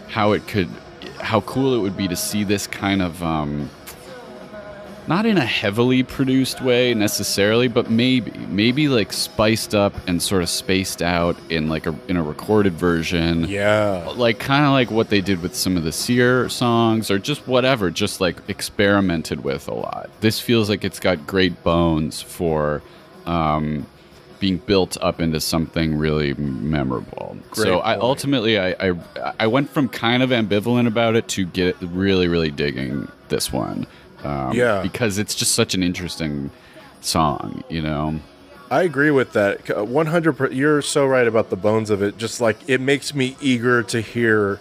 [0.07, 0.69] how it could,
[1.19, 3.69] how cool it would be to see this kind of, um,
[5.07, 10.41] not in a heavily produced way necessarily, but maybe, maybe like spiced up and sort
[10.41, 14.91] of spaced out in like a in a recorded version Yeah, like kind of like
[14.91, 19.43] what they did with some of the CYR songs or just whatever, just like experimented
[19.43, 20.09] with a lot.
[20.19, 22.81] This feels like it's got great bones for
[23.25, 23.85] um,
[24.39, 27.37] being built up into something really memorable.
[27.51, 28.01] Great so I point.
[28.01, 28.93] ultimately I, I
[29.39, 33.87] I went from kind of ambivalent about it to get really really digging this one.
[34.23, 34.81] Um, Yeah.
[34.81, 36.49] because it's just such an interesting
[37.01, 38.19] song, you know.
[38.69, 39.87] I agree with that.
[39.87, 40.51] One hundred.
[40.53, 42.17] You're so right about the bones of it.
[42.17, 44.59] Just like it makes me eager to hear.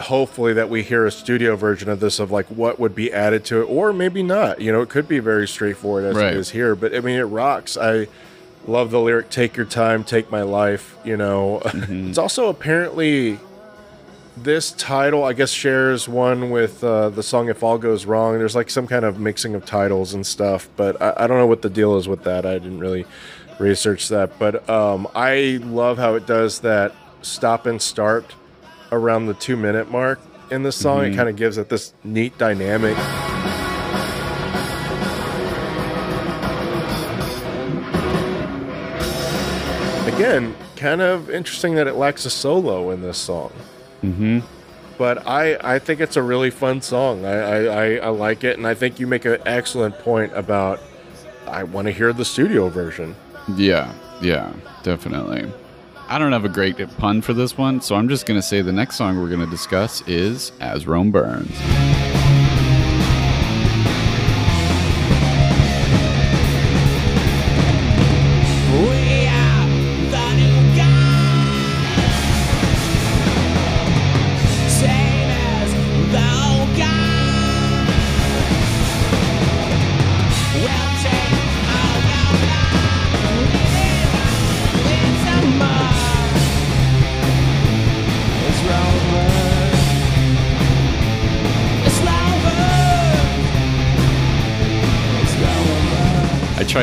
[0.00, 3.44] Hopefully, that we hear a studio version of this of like what would be added
[3.46, 4.60] to it, or maybe not.
[4.60, 6.32] You know, it could be very straightforward as Right.
[6.32, 6.74] it is here.
[6.74, 7.76] But I mean, it rocks.
[7.76, 8.06] I
[8.66, 13.38] love the lyric "Take your time, take my life." You know, it's also apparently
[14.36, 15.24] this title.
[15.24, 18.86] I guess shares one with uh, the song "If All Goes Wrong." There's like some
[18.86, 21.96] kind of mixing of titles and stuff, but I, I don't know what the deal
[21.96, 22.46] is with that.
[22.46, 23.04] I didn't really
[23.58, 28.34] research that, but um, I love how it does that stop and start
[28.90, 30.20] around the two minute mark
[30.50, 31.04] in the song.
[31.04, 32.96] It kind of gives it this neat dynamic.
[40.14, 43.52] Again, kind of interesting that it lacks a solo in this song.
[44.02, 44.40] Mm-hmm.
[44.98, 47.24] But I, I think it's a really fun song.
[47.24, 50.80] I, I, I, I like it, and I think you make an excellent point about
[51.46, 53.16] I want to hear the studio version.
[53.56, 55.50] Yeah, yeah, definitely.
[56.08, 58.60] I don't have a great pun for this one, so I'm just going to say
[58.60, 61.58] the next song we're going to discuss is As Rome Burns.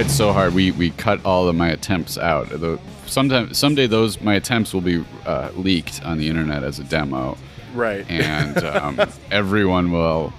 [0.02, 0.54] Tried so hard.
[0.54, 2.50] We we cut all of my attempts out.
[2.50, 6.86] Though sometime someday those my attempts will be uh, leaked on the internet as a
[6.86, 7.38] demo,
[7.74, 8.10] Right.
[8.10, 9.00] and um,
[9.32, 10.32] everyone will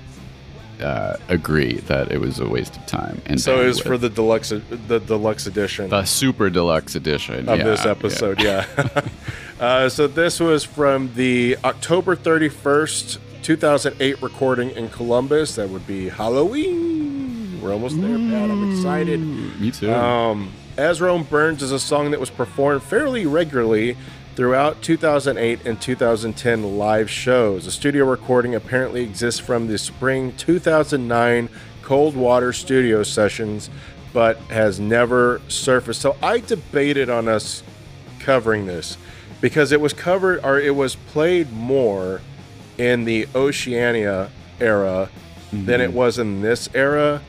[0.81, 3.21] uh, agree that it was a waste of time.
[3.27, 3.87] And so it was bandwidth.
[3.87, 7.91] for the deluxe the deluxe edition the super deluxe edition of yeah, this yeah.
[7.91, 8.41] episode.
[8.41, 8.67] Yeah.
[9.61, 15.57] uh, so this was from the October thirty first, two thousand eight recording in Columbus.
[15.57, 17.00] That would be Halloween.
[17.61, 18.51] We're almost there, Pat.
[18.51, 19.21] I'm excited.
[19.21, 19.93] Me too.
[19.93, 23.99] Um, As Rome Burns is a song that was performed fairly regularly
[24.35, 27.67] throughout 2008 and 2010 live shows.
[27.67, 31.51] A studio recording apparently exists from the spring 2009
[31.83, 33.69] Cold Water studio sessions,
[34.15, 36.01] but has never surfaced.
[36.01, 37.63] So I debated on us
[38.21, 38.97] covering this
[39.43, 42.23] because it was covered or it was played more
[42.79, 44.31] in the Oceania
[44.61, 45.11] era
[45.53, 47.21] than it was in this era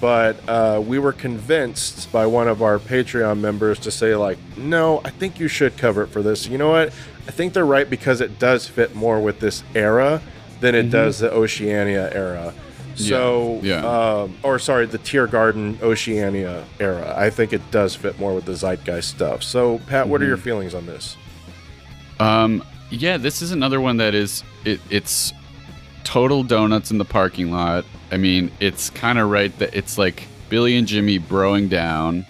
[0.00, 5.00] but uh, we were convinced by one of our Patreon members to say like, no,
[5.04, 6.46] I think you should cover it for this.
[6.46, 6.88] You know what?
[7.26, 10.22] I think they're right because it does fit more with this era
[10.60, 12.54] than it does the Oceania era.
[12.94, 14.20] So, Yeah, yeah.
[14.22, 17.14] Um, or sorry, the Teargarden Oceania era.
[17.16, 19.42] I think it does fit more with the Zeitgeist stuff.
[19.42, 21.16] So, Pat, what are your feelings on this?
[22.18, 25.32] Um, yeah, this is another one that is it, it's
[26.04, 27.84] total donuts in the parking lot.
[28.10, 32.26] I mean, it's kind of right that it's like Billy and Jimmy broing down.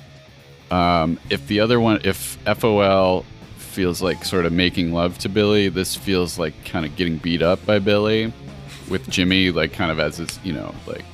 [0.70, 3.24] Um, if the other one, if FOL
[3.58, 7.42] feels like sort of making love to Billy, this feels like kind of getting beat
[7.42, 8.32] up by Billy,
[8.88, 11.04] with Jimmy like kind of as his, you know, like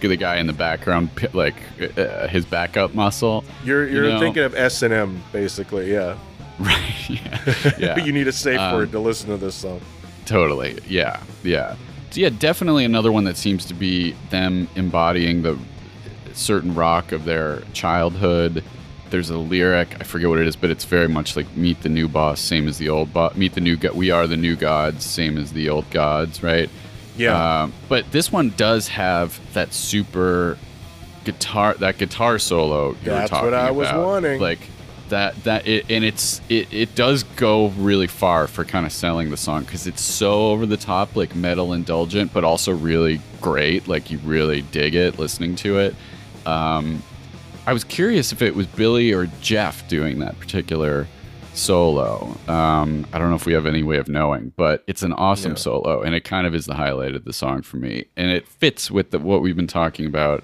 [0.00, 1.54] the guy in the background, like
[1.96, 3.44] uh, his backup muscle.
[3.64, 4.18] You're you you're know?
[4.18, 6.18] thinking of S and M basically, yeah.
[6.58, 7.08] Right.
[7.08, 7.74] Yeah.
[7.78, 7.96] yeah.
[8.04, 9.80] you need a safe Um, word to listen to this song.
[10.26, 10.78] Totally.
[10.86, 11.20] Yeah.
[11.42, 11.76] Yeah.
[12.16, 15.58] Yeah, definitely another one that seems to be them embodying the
[16.32, 18.64] certain rock of their childhood.
[19.10, 21.88] There's a lyric, I forget what it is, but it's very much like meet the
[21.90, 23.34] new boss, same as the old boss.
[23.36, 26.70] Meet the new go- we are the new gods, same as the old gods, right?
[27.16, 27.62] Yeah.
[27.64, 30.56] Um, but this one does have that super
[31.24, 34.04] guitar that guitar solo you were That's what I was about.
[34.06, 34.40] wanting.
[34.40, 34.60] Like
[35.12, 39.28] that that it, and it's it, it does go really far for kind of selling
[39.30, 43.86] the song because it's so over the top like metal indulgent but also really great
[43.86, 45.94] like you really dig it listening to it
[46.46, 47.02] um
[47.66, 51.06] i was curious if it was billy or jeff doing that particular
[51.52, 55.12] solo um i don't know if we have any way of knowing but it's an
[55.12, 55.56] awesome Yeah.
[55.58, 58.48] solo and it kind of is the highlight of the song for me and it
[58.48, 60.42] fits with the, what we've been talking about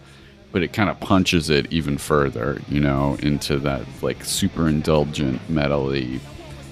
[0.52, 5.40] but it kind of punches it even further, you know, into that like super indulgent
[5.48, 6.20] metally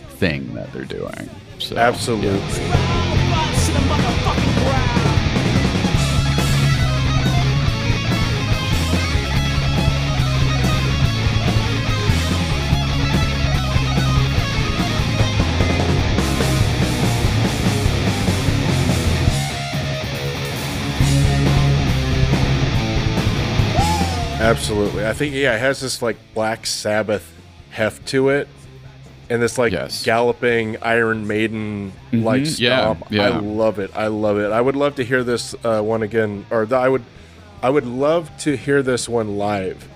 [0.09, 1.31] thing that they're doing.
[1.59, 2.41] So, Absolutely.
[24.51, 25.07] Absolutely.
[25.07, 27.33] I think yeah, it has this like Black Sabbath
[27.71, 28.49] heft to it.
[29.29, 29.73] And this like
[30.05, 33.07] galloping Iron Maiden like Mhm, yeah, stomp.
[33.11, 33.23] yeah.
[33.25, 33.91] I love it.
[33.97, 34.53] I love it.
[34.53, 37.03] I would love to hear this uh, one again or the, I would
[37.61, 39.89] I would love to hear this one live.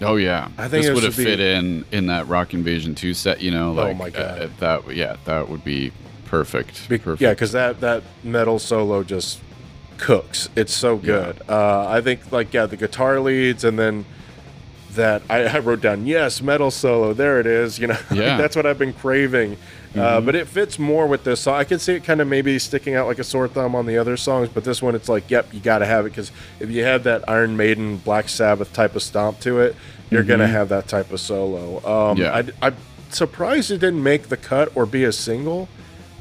[0.00, 3.12] Oh yeah, I think this would have be- fit in in that Rock Invasion two
[3.12, 3.42] set.
[3.42, 4.40] You know, Oh like my God.
[4.40, 4.94] uh, that.
[4.96, 5.92] Yeah, that would be
[6.24, 6.88] perfect.
[6.88, 7.20] Be- perfect.
[7.20, 9.38] Yeah, because that that metal solo just
[10.02, 10.48] cooks.
[10.56, 11.40] It's so good.
[11.48, 14.04] Uh, I think like yeah, the guitar leads and then
[14.94, 17.12] that I, I wrote down yes metal solo.
[17.14, 17.78] There it is.
[17.78, 18.36] You know, Yeah.
[18.36, 19.56] that's what I've been craving.
[19.94, 20.26] Uh, Mhm.
[20.26, 21.54] but it fits more with this song.
[21.54, 23.98] I can see it kind of maybe sticking out like a sore thumb on the
[23.98, 26.70] other songs, but this one it's like, yep, you got to have it because if
[26.70, 29.76] you have that Iron Maiden, Black Sabbath type of stomp to it,
[30.10, 30.50] you're gonna Mhm.
[30.52, 31.80] have that type of solo.
[32.10, 32.34] Um, Yeah.
[32.60, 32.76] I, I'm
[33.10, 35.68] surprised it didn't make the cut or be a single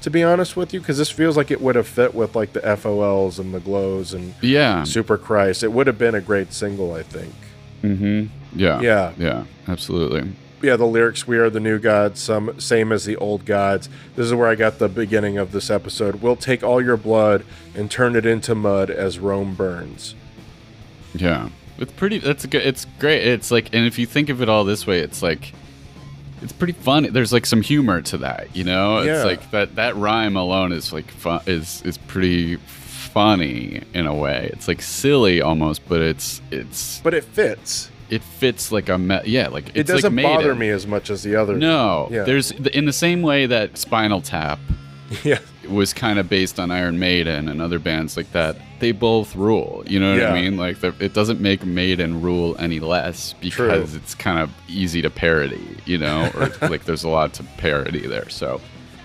[0.02, 2.54] to be honest with you, because this feels like it would have fit with like
[2.54, 4.82] the FOLs and the glows and Yeah.
[4.82, 5.64] Superchrist.
[5.64, 7.34] It would have been a great single, I think.
[7.84, 8.60] Mm-hmm.
[8.60, 8.82] Yeah.
[8.82, 9.12] Yeah.
[9.18, 9.43] Yeah.
[9.68, 10.32] Absolutely.
[10.64, 13.89] Yeah, the lyrics "We are the new gods," some same as the old gods.
[14.16, 16.22] This is where I got the beginning of this episode.
[16.22, 17.43] We'll take all your blood
[17.74, 20.14] and turn it into mud as Rome burns.
[21.16, 21.49] Yeah,
[21.80, 22.20] it's pretty.
[22.20, 22.62] That's a good.
[22.62, 23.26] It's great.
[23.26, 25.52] It's like, and if you think of it all this way, it's like,
[26.42, 27.10] it's pretty funny.
[27.10, 29.02] There's like some humor to that, you know.
[29.02, 29.18] Yeah.
[29.18, 31.42] It's like that that rhyme alone is like fun.
[31.48, 34.50] Is is pretty funny in a way.
[34.54, 37.00] It's like silly almost, but it's it's.
[37.02, 37.89] But it fits.
[38.10, 40.58] It fits like a me- yeah, like It it's like doesn't bother Maiden.
[40.60, 41.56] me as much as the other.
[41.56, 42.24] No, Yeah.
[42.24, 44.60] there's in the same way that Spinal Tap
[45.24, 45.39] yeah.
[45.72, 48.57] Was kind of based on Iron Maiden and other bands like that.
[48.80, 49.84] They both rule.
[49.88, 50.34] You know what Yeah.
[50.34, 50.57] I mean?
[50.57, 55.78] Like it doesn't make Maiden rule any less because it's kind of easy to parody.
[55.86, 58.30] You know, or like there's a lot to parody there.
[58.30, 58.59] So.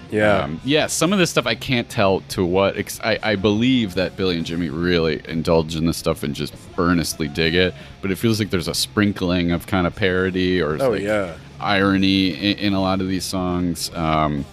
[0.08, 0.38] Yeah.
[0.44, 3.94] Um, yeah, some of this stuff I can't tell to what ex- I, I believe
[3.94, 8.12] that Billy and Jimmy really indulge in this stuff and just earnestly dig it, but
[8.12, 11.34] it feels like there's a sprinkling of kind of parody or Oh, like yeah.
[11.58, 13.92] irony in, in a lot of these songs.
[13.96, 14.44] Um,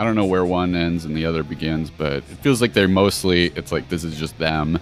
[0.00, 2.88] I don't know where one ends and the other begins, but it feels like they're
[2.88, 3.48] mostly.
[3.54, 4.78] It's like this is just them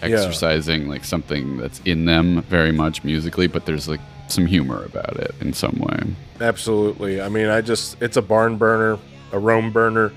[0.00, 0.10] Yeah.
[0.10, 3.98] exercising like something that's in them very much musically, but there's like
[4.28, 5.98] some humor about it in some way.
[6.40, 7.20] Absolutely.
[7.20, 8.96] I mean, I just, it's a barn burner,
[9.32, 10.12] a Rome burner.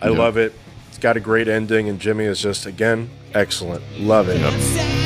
[0.00, 0.16] I Yeah.
[0.16, 0.54] love it.
[0.88, 3.82] It's got a great ending, and Jimmy is just, again, excellent.
[4.00, 4.40] Love it.
[4.40, 4.97] Well,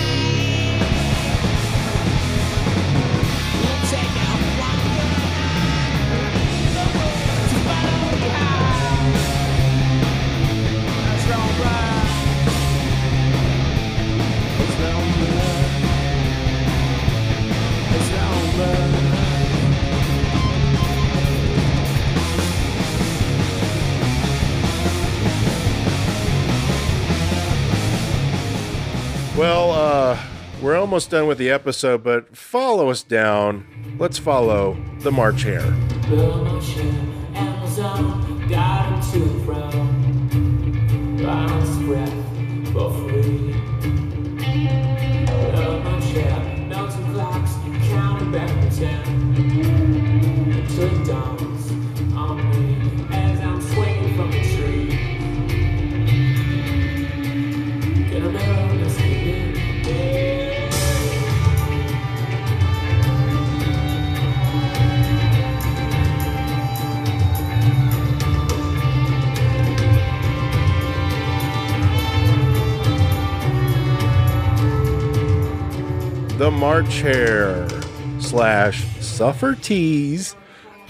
[30.93, 33.67] almost done with the episode, but follow us down.
[33.99, 35.63] Let's follow the March Hare.
[37.35, 38.47] Amazon,
[76.43, 77.69] The March Hare
[78.19, 80.35] slash Suffer Tease.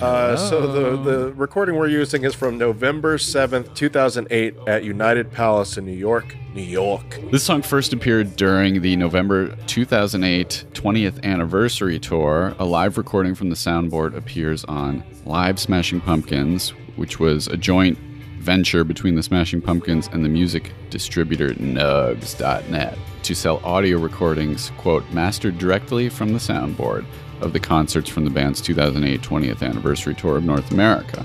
[0.00, 5.76] Uh, So the, the recording we're using is from November 7th, 2008 at United Palace
[5.76, 7.20] in New York, New York.
[7.30, 12.54] This song first appeared during the November 2008 20th anniversary tour.
[12.58, 17.98] A live recording from the soundboard appears on Live Smashing Pumpkins, which was a joint
[18.38, 25.08] venture between the Smashing Pumpkins and the music distributor Nugs.net to sell audio recordings, quote,
[25.12, 27.04] mastered directly from the soundboard
[27.40, 31.24] of the concerts from the band's 2008 20th anniversary tour of North America.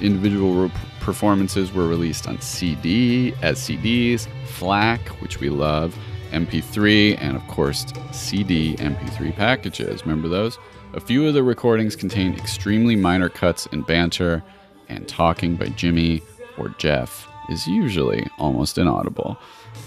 [0.00, 5.96] Individual re- performances were released on CD, as CDs, FLAC, which we love,
[6.32, 10.02] MP3, and of course, CD MP3 packages.
[10.02, 10.58] Remember those?
[10.94, 14.42] A few of the recordings contain extremely minor cuts and banter,
[14.88, 16.22] and talking by Jimmy
[16.58, 19.38] or Jeff is usually almost inaudible.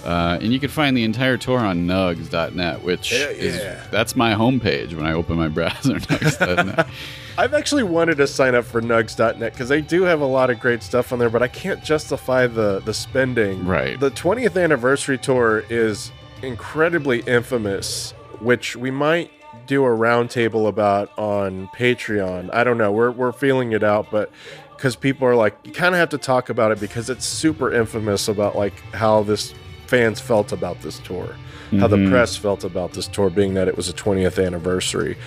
[0.04, 3.58] Uh, and you can find the entire tour on nugs.net, which Hell is
[3.92, 5.96] that's my homepage when I open my browser.
[6.00, 6.88] nugs.net.
[7.38, 10.60] I've actually wanted to sign up for nugs.net because they do have a lot of
[10.60, 13.66] great stuff on there, but I can't justify the, the spending.
[13.66, 14.00] Right.
[14.00, 19.32] The 20th anniversary tour is incredibly infamous, which we might
[19.68, 22.54] do a roundtable about on Patreon.
[22.54, 22.92] I don't know.
[22.92, 24.32] We're, we're feeling it out, but
[24.76, 27.74] because people are like, you kind of have to talk about it because it's super
[27.74, 29.54] infamous about like how this
[29.90, 31.36] fans felt about this tour,
[31.80, 32.10] how the Mhm.
[32.12, 35.18] press felt about this tour, being that it was a 20th anniversary.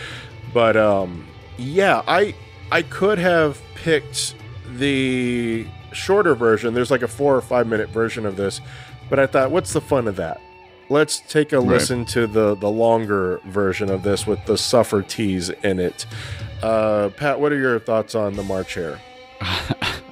[0.54, 1.26] But um,
[1.58, 2.34] yeah, I
[2.70, 4.34] I could have picked
[4.78, 6.72] the shorter version.
[6.74, 8.60] There's like a four or five minute version of this,
[9.10, 10.40] but I thought, what's the fun of that?
[10.88, 11.68] Let's take a Right.
[11.68, 16.06] listen to the the longer version of this with the suffer tease in it.
[16.62, 19.00] Uh, Pat, what are your thoughts on the March Hare?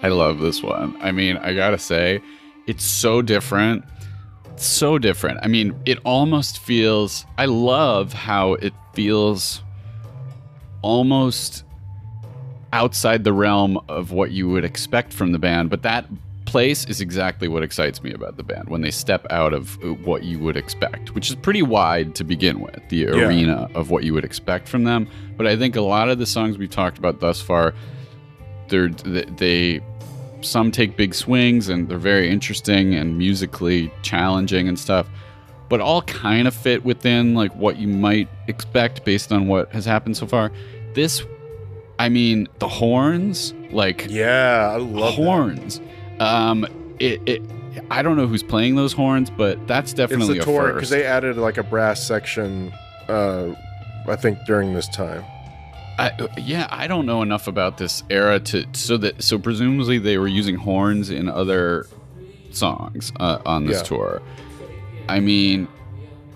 [0.03, 0.97] I love this one.
[1.01, 2.21] I mean, I gotta say,
[2.67, 3.85] it's so different.
[4.61, 5.41] So different.
[5.43, 7.25] I mean, it almost feels.
[7.39, 9.63] I love how it feels
[10.83, 11.65] almost
[12.73, 16.07] outside the realm of what you would expect from the band, but that
[16.45, 19.89] place is exactly what excites me about the band when they step out of uh,
[20.05, 23.27] what you would expect, which is pretty wide to begin with, the Yeah.
[23.27, 25.09] arena of what you would expect from them.
[25.37, 27.73] But I think a lot of the songs we've talked about thus far
[28.69, 29.81] they're they, they
[30.43, 35.07] some take big swings and they're very interesting and musically challenging and stuff
[35.69, 39.85] but all kind of fit within like what you might expect based on what has
[39.85, 40.51] happened so far
[40.95, 41.23] this
[41.99, 45.23] i mean the horns like Yeah, I love that.
[45.23, 45.81] horns
[46.19, 46.67] um
[46.99, 47.43] it, it
[47.91, 50.91] i don't know who's playing those horns but that's It's definitely the a tour because
[50.91, 52.73] they added like a brass section.
[53.09, 53.55] Uh,
[54.09, 55.25] I think during this time.
[56.01, 60.17] I, yeah, I don't know enough about this era to so that so presumably they
[60.19, 61.87] were using horns in other
[62.51, 63.83] songs uh, on this Yeah.
[63.85, 64.23] tour.
[65.09, 65.69] I mean,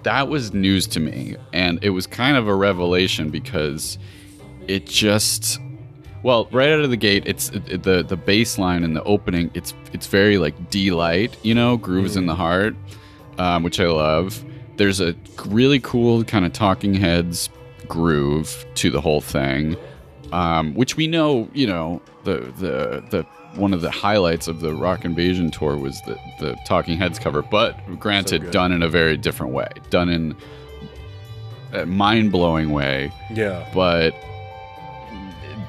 [0.02, 3.98] that was news to me, and it was kind of a revelation because
[4.68, 5.58] it just
[6.22, 9.02] well, right out of the gate, it's it, it- the the bass line and the
[9.04, 9.50] opening.
[9.54, 12.74] It's it's very like Deee-Lite, you know, grooves in the heart,
[13.38, 14.44] um, which I love.
[14.76, 15.14] There's a
[15.46, 17.48] really cool kind of Talking Heads
[17.88, 19.76] groove to the whole thing,
[20.32, 23.26] um, which we know, you know, the the the
[23.58, 27.42] one of the highlights of the Rock Invasion tour was the the Talking Heads cover,
[27.42, 28.50] but granted, good.
[28.52, 30.34] done in a very different way, done in
[31.72, 33.68] a mind blowing way Yeah.
[33.74, 34.14] but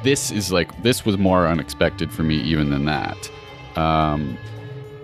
[0.03, 3.31] this is like this was more unexpected for me even than that
[3.75, 4.37] um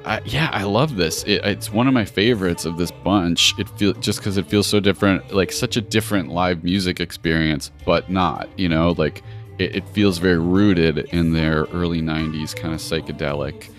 [0.04, 1.24] I, yeah i love this.
[1.24, 3.54] It, it's one of my favorites of this bunch.
[3.60, 7.72] It feel just because it feels so different like such a different live music experience
[7.86, 9.22] but not you know like
[9.60, 13.70] it, it feels very rooted in their early 90s kind of psychedelic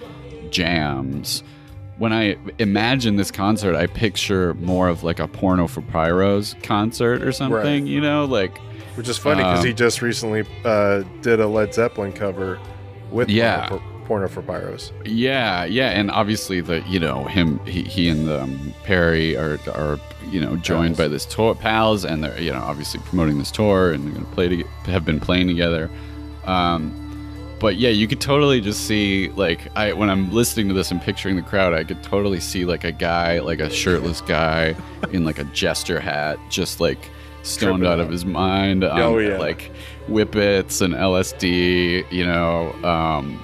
[0.50, 1.42] jams.
[1.98, 7.22] When I imagine this concert, I picture more of like a porno for pyros concert
[7.22, 8.58] or something, you know, like
[8.94, 12.58] Which is funny because he Um, just recently uh, did a Led Zeppelin cover
[13.10, 13.68] with Yeah.
[13.68, 14.92] Porno for, Porno for Pyros.
[15.06, 19.98] Yeah, yeah, and obviously the you know him he, he and um, Perry are are
[20.28, 23.90] you know joined by this tour pals and they're you know obviously promoting this tour
[23.90, 25.88] and they're gonna play to, have been playing together.
[26.44, 26.92] Um,
[27.58, 31.00] but yeah, you could totally just see like I when I'm listening to this and
[31.00, 34.76] picturing the crowd, I could totally see like a guy like a shirtless guy
[35.12, 37.08] in like a jester hat, just like
[37.44, 39.38] stoned Tripping out of his mind on Oh, yeah.
[39.38, 39.72] like
[40.06, 42.72] whippets and LSD, you know.
[42.84, 43.42] Um,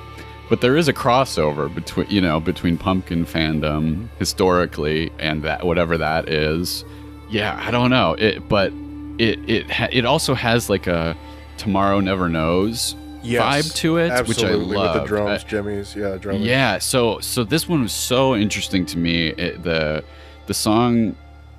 [0.49, 5.99] but there is a crossover between you know between pumpkin fandom historically and that whatever
[5.99, 6.85] that is.
[7.31, 8.73] Yeah, I don't know it, but
[9.19, 11.17] it it it also has like a
[11.57, 14.95] tomorrow never knows Yes, vibe to it, absolutely, which I love.
[14.95, 16.41] With the drums, Jimmy's, yeah, drums.
[16.41, 19.29] yeah, so so this one was so interesting to me.
[19.31, 20.05] It, the
[20.47, 21.17] the song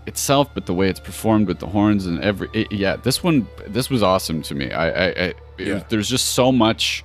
[0.07, 3.45] itself, but the way it's performed with the horns and every it, yeah, this one
[3.67, 4.71] this was awesome to me.
[4.71, 5.83] I, I, I Yeah.
[5.89, 7.03] there's just so much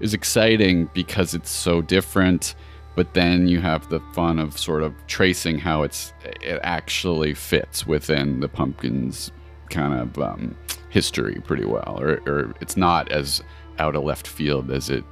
[0.00, 2.54] is exciting because it's so different.
[2.96, 7.86] But then you have the fun of sort of tracing how it's it actually fits
[7.86, 9.30] within the pumpkins
[9.70, 10.56] kind of um,
[10.88, 13.42] history pretty well, or, or it's not as
[13.78, 15.04] out of left field as it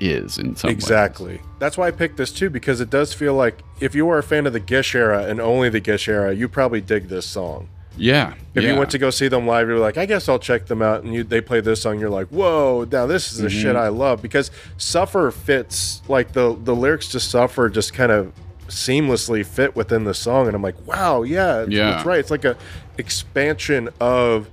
[0.00, 0.76] is in some ways.
[0.76, 1.40] Exactly.
[1.58, 4.22] That's why I picked this too because it does feel like if you are a
[4.22, 7.68] fan of the Gish era and only the Gish era, you probably dig this song.
[7.96, 8.34] Yeah.
[8.54, 8.72] If yeah.
[8.72, 11.02] you went to go see them live, you're like, I guess I'll check them out,
[11.04, 13.62] and you they play this song, you're like, whoa, now this is the Mhm.
[13.62, 18.32] shit I love because Suffer fits like the the lyrics to Suffer just kind of
[18.68, 21.90] seamlessly fit within the song, and I'm like, wow, yeah, it's- Yeah.
[21.92, 22.18] that's right.
[22.18, 22.56] It's like a
[22.98, 24.48] expansion of,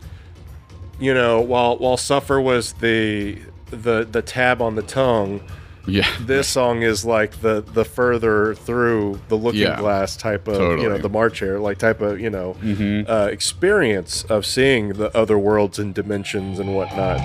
[1.00, 3.38] you know, while while Suffer was the
[3.72, 5.42] the the tab on the tongue.
[5.88, 6.08] Yeah.
[6.22, 9.80] This song is like the the further through the looking Yeah.
[9.80, 13.10] glass type of you know the March Hare like type of you know Mhm.
[13.10, 17.20] uh, experience of seeing the other worlds and dimensions and whatnot.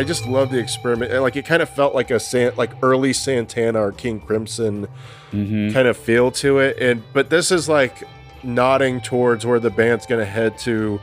[0.00, 1.12] I just love the experiment.
[1.12, 4.88] and, Like it kind of felt like a San, like early Santana or King Crimson
[5.32, 5.72] Mm-hmm.
[5.72, 6.76] kind of feel to it.
[6.80, 8.02] And but this is like
[8.42, 10.98] nodding towards where the band's going to head to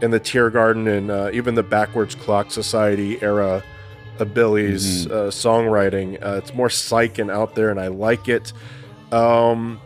[0.00, 3.62] in the Teargarden and uh, even the Backwards Clock Society era
[4.18, 5.10] of Billy's Mhm.
[5.10, 6.24] uh, songwriting.
[6.24, 8.52] Uh, it's more psych and out there, and I like it.
[9.12, 9.78] Um,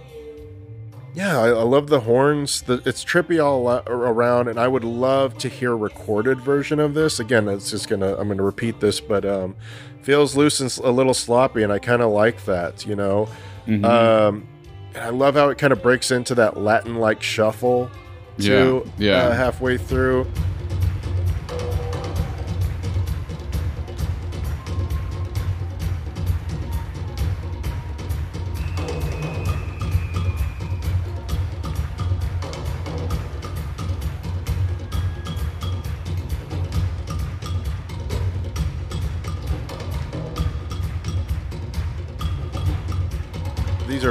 [1.14, 2.62] yeah, I, I love the horns.
[2.62, 6.94] The, it's trippy all around, and I would love to hear a recorded version of
[6.94, 7.18] this.
[7.20, 9.56] Again, it's just gonna I'm gonna repeat this, but um,
[10.02, 12.86] feels loose and a little sloppy, and I kind of like that.
[12.86, 13.28] You know,
[13.66, 13.84] Mhm.
[13.84, 14.46] um,
[14.94, 17.90] and I love how it kind of breaks into that Latin-like shuffle
[18.38, 18.84] too.
[18.98, 19.26] Yeah, yeah.
[19.28, 20.26] Uh, halfway through.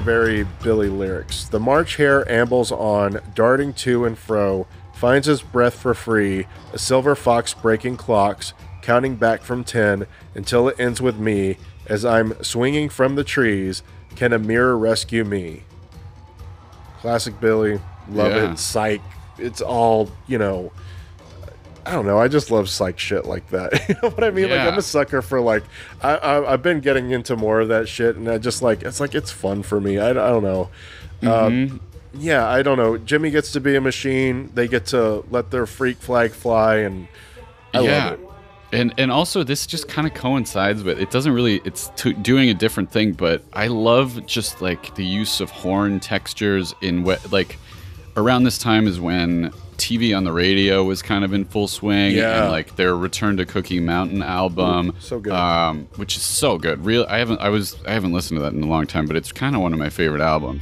[0.10, 1.44] Very Billy lyrics.
[1.49, 4.65] The March hare ambles on, darting to and fro,
[4.95, 10.68] finds his breath for free, a silver fox breaking clocks, counting back from ten until
[10.68, 13.84] it ends with me as I'm swinging from the trees.
[14.15, 15.61] Can a mirror rescue me?
[17.02, 17.80] Classic Billy.
[18.10, 18.53] Love Yeah.
[18.53, 18.57] it.
[18.57, 19.02] Psych.
[19.38, 20.72] It's all, you know,
[21.89, 22.19] I don't know.
[22.19, 23.73] I just love psych shit like that.
[23.89, 24.51] you know what I mean?
[24.51, 25.63] Like I'm a sucker for like
[26.03, 28.99] I, I I've been getting into more of that shit, and I just like it's
[28.99, 29.97] like it's fun for me.
[29.97, 30.69] I, I don't know.
[31.23, 31.27] Mhm.
[31.27, 31.81] Um,
[32.13, 32.99] yeah, I don't know.
[32.99, 34.51] Jimmy gets to be a machine.
[34.53, 37.07] They get to let their freak flag fly, and
[37.73, 38.09] I yeah.
[38.09, 38.29] love it.
[38.71, 42.49] And and also this just kind of coincides with it doesn't really it's to, doing
[42.49, 47.31] a different thing, but I love just like the use of horn textures in what
[47.31, 47.57] like
[48.15, 52.15] around this time is when TV on the radio was kind of in full swing
[52.15, 52.43] Yeah.
[52.43, 55.34] and like their Return to Cookie Mountain album, so good.
[55.34, 56.85] um, which is so good.
[56.85, 59.15] Real, I haven't I was I haven't listened to that in a long time, but
[59.15, 60.61] it's kind of one of my favorite albums.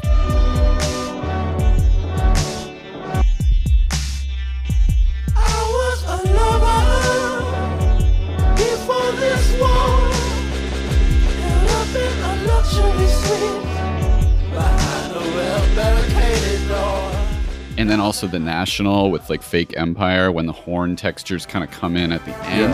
[17.88, 21.72] And then also the National with like Fake Empire when the horn textures kind of
[21.72, 22.74] come in at the end.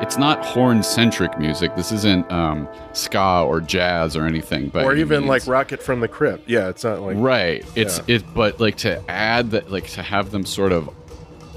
[0.00, 1.74] It's not horn centric music.
[1.74, 4.68] This isn't um, ska or jazz or anything.
[4.68, 6.48] But or even like Rocket from the Crypt.
[6.48, 7.66] Yeah, it's not like right.
[7.74, 8.14] It's Yeah.
[8.18, 10.88] it, but like to add that, like to have them sort of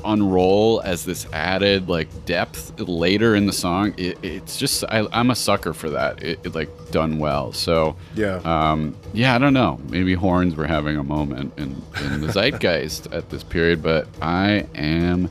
[0.05, 3.93] unroll as this added like depth later in the song.
[3.97, 6.21] It, it's just I, I'm a sucker for that.
[6.23, 7.53] It, it like done well.
[7.53, 8.41] So Yeah.
[8.43, 9.35] um, yeah.
[9.35, 9.79] I don't know.
[9.89, 14.65] Maybe horns were having a moment in in the zeitgeist at this period, but I
[14.75, 15.29] am.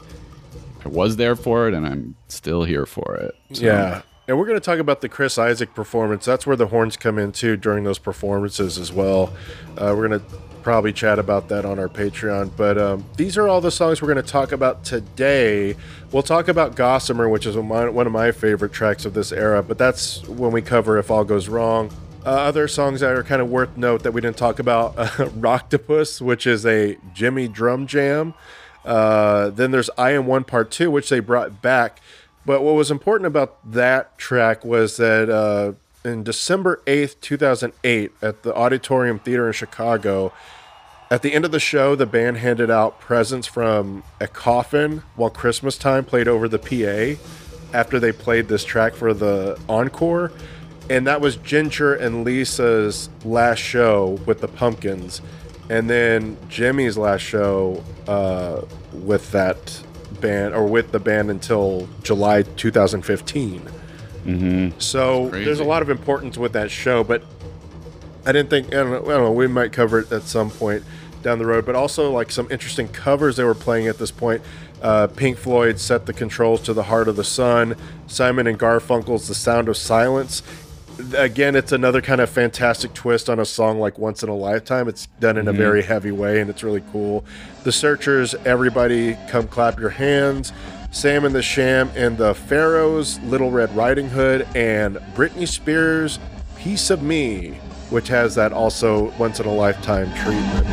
[0.85, 3.35] I was there for it, and I'm still here for it.
[3.53, 4.03] So, Yeah.
[4.29, 6.25] And we're going to talk about the Chris Isaak performance.
[6.25, 9.33] That's where the horns come in too during those performances as well.
[9.77, 10.27] Uh, we're going to
[10.63, 12.51] probably chat about that on our Patreon.
[12.57, 15.77] But um, these are all the songs we're going to talk about today.
[16.13, 19.79] We'll talk about Gossamer, which is one of my favorite tracks of this era, but
[19.79, 21.91] that's when we cover If All Goes Wrong.
[22.25, 25.07] Uh, other songs that are kind of worth note that we didn't talk about uh,
[25.07, 28.35] Rocktopus, which is a Jimmy drum jam.
[28.85, 32.01] Uh, then there's I Am One Part Two, which they brought back.
[32.47, 35.73] But what was important about that track was that uh,
[36.05, 40.33] in December 8th, 2008, at the Auditorium Theater in Chicago,
[41.11, 45.29] at the end of the show, the band handed out presents from a coffin while
[45.29, 47.21] Christmas time played over the PA
[47.77, 50.31] after they played this track for the encore.
[50.89, 55.21] And that was Ginger and Lisa's last show with the Pumpkins.
[55.69, 58.63] And then Jimmy's last show uh,
[58.93, 59.83] with that
[60.21, 63.69] band, or with the band until July 2015.
[64.25, 64.79] Mm-hmm.
[64.79, 67.23] So there's a lot of importance with that show, but
[68.27, 69.33] I didn't think I don't, know, I don't know.
[69.33, 70.83] We might cover it at some point
[71.23, 74.43] down the road, but also like some interesting covers they were playing at this point.
[74.83, 77.77] Uh, Pink Floyd set the controls to the Heart of the Sun.
[78.07, 80.43] Simon and Garfunkel's The Sound of Silence.
[81.15, 84.89] Again, it's another kind of fantastic twist on a song like Once in a Lifetime.
[84.89, 85.57] It's done in a Mhm.
[85.57, 87.25] very heavy way, and it's really cool.
[87.65, 90.53] The Searchers, Everybody Come Clap Your Hands.
[90.93, 96.19] Sam and the Sham and the Pharaohs, Little Red Riding Hood, and Britney Spears'
[96.57, 97.61] Piece of Me,
[97.91, 100.67] which has that also once in a lifetime treatment.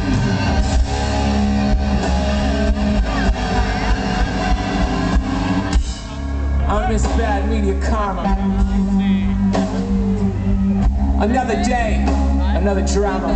[6.68, 8.24] I'm Miss Bad Media Karma.
[11.22, 12.04] Another day,
[12.58, 13.34] another drama.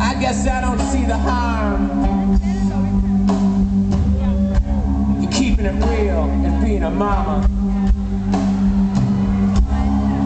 [0.00, 1.51] I guess I don't see the harm.
[5.62, 7.46] Keeping it real and being a mama.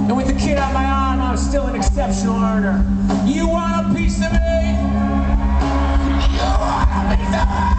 [0.08, 2.84] And with the kid on my arm, I'm still an exceptional earner.
[3.26, 4.38] You want a piece of me?
[6.32, 7.72] You want a piece of me?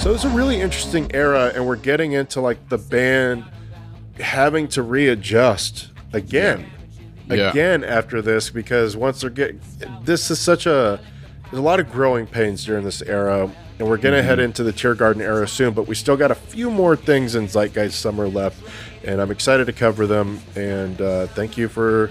[0.00, 3.44] So it's a really interesting era, and we're getting into like the band
[4.20, 6.66] having to readjust again,
[7.26, 7.48] Yeah.
[7.50, 9.60] again after this because once they're getting
[10.04, 11.00] this is such a
[11.44, 14.24] there's a lot of growing pains during this era, and we're gonna Mhm.
[14.24, 17.46] head into the Teargarden era soon, but we still got a few more things in
[17.48, 18.58] Zeitgeist Summer left,
[19.04, 20.40] and I'm excited to cover them.
[20.56, 22.10] And uh, thank you for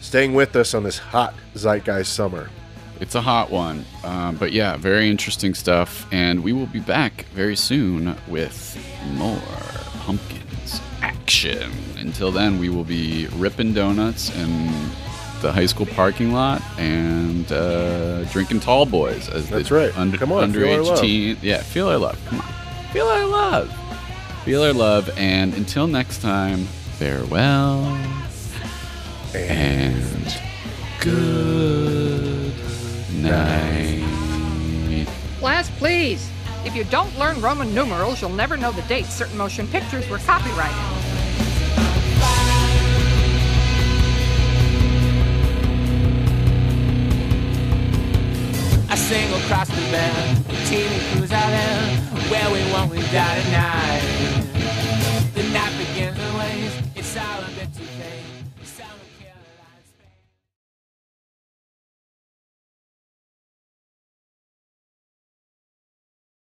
[0.00, 2.48] staying with us on this hot Zeitgeist Summer.
[3.00, 3.86] It's a hot one.
[4.04, 6.06] Um, but yeah, very interesting stuff.
[6.12, 8.76] And we will be back very soon with
[9.14, 9.40] more
[10.04, 11.70] pumpkins action.
[11.98, 14.70] Until then, we will be ripping donuts in
[15.40, 19.28] the high school parking lot and uh, drinking tall boys.
[19.28, 19.98] As That's the right.
[19.98, 21.00] Under, Come on, feel our underage love.
[21.00, 21.36] teen.
[21.42, 22.18] Yeah, feel our love.
[22.26, 22.46] Come on.
[22.92, 23.74] Feel our love.
[24.44, 25.10] Feel our love.
[25.16, 26.64] And until next time,
[26.98, 27.84] farewell
[29.34, 30.36] and
[31.00, 32.52] good
[33.14, 35.06] night.
[35.38, 36.28] Class, please.
[36.64, 40.18] If you don't learn Roman numerals, you'll never know the dates certain motion pictures were
[40.18, 41.09] copyrighted.
[49.00, 50.44] single across the band.
[50.44, 51.96] The team we cruise out there.
[52.30, 54.39] where we won't, we die tonight.